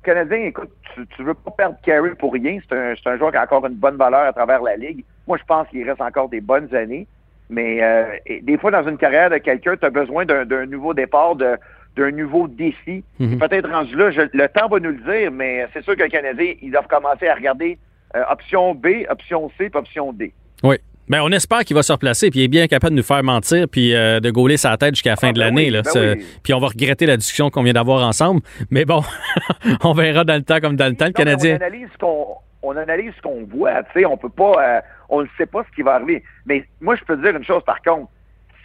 Canadien, 0.03 0.37
écoute, 0.45 0.69
tu 0.93 1.21
ne 1.21 1.27
veux 1.27 1.33
pas 1.33 1.51
perdre 1.51 1.77
Carey 1.83 2.11
pour 2.19 2.33
rien. 2.33 2.59
C'est 2.67 2.75
un, 2.75 2.93
un, 3.11 3.17
joueur 3.17 3.31
qui 3.31 3.37
a 3.37 3.43
encore 3.43 3.65
une 3.65 3.73
bonne 3.73 3.97
valeur 3.97 4.27
à 4.27 4.33
travers 4.33 4.61
la 4.61 4.75
Ligue. 4.75 5.03
Moi, 5.27 5.37
je 5.37 5.43
pense 5.45 5.67
qu'il 5.69 5.87
reste 5.87 6.01
encore 6.01 6.29
des 6.29 6.41
bonnes 6.41 6.73
années. 6.75 7.07
Mais 7.49 7.83
euh, 7.83 8.05
des 8.41 8.57
fois, 8.57 8.71
dans 8.71 8.87
une 8.87 8.97
carrière 8.97 9.29
de 9.29 9.37
quelqu'un, 9.37 9.75
tu 9.77 9.85
as 9.85 9.89
besoin 9.89 10.25
d'un 10.25 10.65
nouveau 10.65 10.93
départ, 10.93 11.35
d'un 11.35 12.11
nouveau 12.11 12.47
défi. 12.47 13.03
Mhm. 13.19 13.39
Peut-être 13.39 13.69
rendu 13.69 13.95
là, 13.95 14.09
le 14.09 14.47
temps 14.47 14.67
va 14.67 14.79
nous 14.79 14.91
le 14.91 15.19
dire, 15.19 15.31
mais 15.31 15.67
c'est 15.73 15.83
sûr 15.83 15.95
que 15.95 16.03
le 16.03 16.09
Canadien, 16.09 16.53
ils 16.61 16.71
doivent 16.71 16.87
commencer 16.87 17.27
à 17.27 17.35
regarder 17.35 17.77
euh, 18.15 18.23
option 18.29 18.73
B, 18.73 19.05
option 19.09 19.49
C, 19.57 19.69
puis 19.69 19.79
option 19.79 20.13
D. 20.13 20.33
Oui. 20.63 20.77
Ben, 21.07 21.21
on 21.21 21.29
espère 21.31 21.59
qu'il 21.59 21.75
va 21.75 21.83
se 21.83 21.91
replacer 21.91 22.31
puis 22.31 22.39
il 22.39 22.43
est 22.43 22.47
bien 22.47 22.67
capable 22.67 22.91
de 22.91 22.97
nous 22.97 23.03
faire 23.05 23.23
mentir 23.23 23.67
puis 23.71 23.95
euh, 23.95 24.19
de 24.19 24.31
gauler 24.31 24.57
sa 24.57 24.75
tête 24.77 24.95
jusqu'à 24.95 25.11
la 25.11 25.15
fin 25.15 25.29
ah, 25.29 25.33
de 25.33 25.39
ben 25.39 25.45
l'année. 25.45 25.71
Ben 25.71 26.17
puis 26.43 26.53
on 26.53 26.59
va 26.59 26.67
regretter 26.67 27.05
la 27.05 27.17
discussion 27.17 27.49
qu'on 27.49 27.63
vient 27.63 27.73
d'avoir 27.73 28.05
ensemble. 28.07 28.41
Mais 28.71 28.85
bon, 28.85 29.03
on 29.83 29.93
verra 29.93 30.23
dans 30.23 30.35
le 30.35 30.43
temps 30.43 30.59
comme 30.59 30.75
dans 30.75 30.87
le 30.87 30.95
temps. 30.95 31.05
Le 31.05 31.11
Canadien. 31.11 31.57
On 31.59 31.63
analyse 31.63 31.87
ce 31.93 31.97
qu'on 31.97 32.27
on 32.63 32.77
analyse 32.77 33.13
ce 33.15 33.21
qu'on 33.21 33.45
voit. 33.45 33.83
Tu 33.83 33.99
sais, 33.99 34.05
on 34.05 34.17
peut 34.17 34.29
pas, 34.29 34.53
euh, 34.59 34.81
on 35.09 35.21
ne 35.21 35.27
sait 35.37 35.45
pas 35.45 35.63
ce 35.69 35.75
qui 35.75 35.83
va 35.83 35.95
arriver. 35.95 36.23
Mais 36.47 36.65
moi, 36.81 36.95
je 36.95 37.03
peux 37.03 37.15
te 37.15 37.21
dire 37.21 37.35
une 37.35 37.45
chose 37.45 37.63
par 37.63 37.81
contre. 37.83 38.09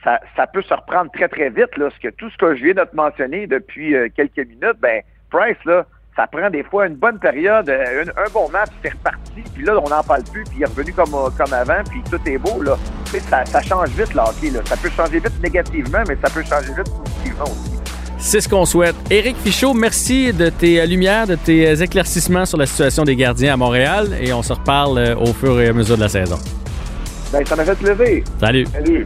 Ça, 0.02 0.18
ça 0.35 0.47
peut 0.47 0.62
se 0.62 0.73
reprendre 0.73 1.11
très 1.12 1.28
très 1.28 1.50
vite 1.50 1.76
là, 1.76 1.90
parce 1.90 1.99
que 1.99 2.09
tout 2.09 2.30
ce 2.30 2.38
que 2.38 2.56
je 2.56 2.64
viens 2.64 2.73
de 2.73 2.88
te 2.88 2.97
mentionner 2.97 3.47
depuis 3.47 3.94
quelques 4.16 4.38
minutes, 4.38 4.78
ben 4.80 5.02
Price 5.30 5.62
là, 5.66 5.85
ça 6.17 6.26
prend 6.26 6.50
des 6.50 6.62
fois 6.62 6.87
une 6.87 6.97
bonne 6.97 7.19
période, 7.19 7.69
euh, 7.69 8.05
un 8.17 8.31
bon 8.33 8.49
match, 8.50 8.71
c'est 8.83 8.93
reparti, 8.93 9.43
puis 9.55 9.64
là, 9.64 9.79
on 9.83 9.88
n'en 9.88 10.02
parle 10.02 10.25
plus, 10.25 10.45
puis 10.45 10.59
il 10.59 10.62
est 10.62 10.67
revenu 10.67 10.93
comme, 10.93 11.14
euh, 11.14 11.31
comme 11.37 11.52
avant, 11.52 11.83
puis 11.88 12.02
tout 12.11 12.21
est 12.26 12.38
beau. 12.38 12.62
Là. 12.62 12.76
Ça, 13.29 13.45
ça 13.45 13.62
change 13.62 13.88
vite, 13.90 14.14
là, 14.14 14.25
Là. 14.25 14.61
Ça 14.64 14.76
peut 14.76 14.90
changer 14.90 15.21
vite 15.21 15.43
négativement, 15.43 16.02
mais 16.09 16.17
ça 16.23 16.31
peut 16.33 16.43
changer 16.43 16.73
vite 16.76 16.90
positivement 16.93 17.45
aussi. 17.45 17.71
C'est 18.19 18.40
ce 18.40 18.49
qu'on 18.49 18.67
souhaite. 18.67 18.97
Éric 19.11 19.37
Fichaud, 19.38 19.73
merci 19.73 20.33
de 20.33 20.50
tes 20.50 20.87
lumières, 20.87 21.26
de 21.26 21.37
tes 21.37 21.81
éclaircissements 21.83 22.45
sur 22.45 22.59
la 22.59 22.67
situation 22.67 23.05
des 23.05 23.17
gardiens 23.17 23.55
à 23.55 23.57
Montréal 23.57 24.09
et 24.21 24.33
on 24.35 24.43
se 24.43 24.52
reparle 24.52 25.17
au 25.19 25.33
fur 25.33 25.59
et 25.59 25.69
à 25.69 25.73
mesure 25.73 25.97
de 25.97 26.02
la 26.02 26.09
saison. 26.09 26.38
Ben, 27.33 27.47
ça 27.47 27.57
m'a 27.57 27.64
fait 27.64 27.76
plaisir. 27.76 28.25
Salut. 28.38 28.67
Salut. 28.67 29.05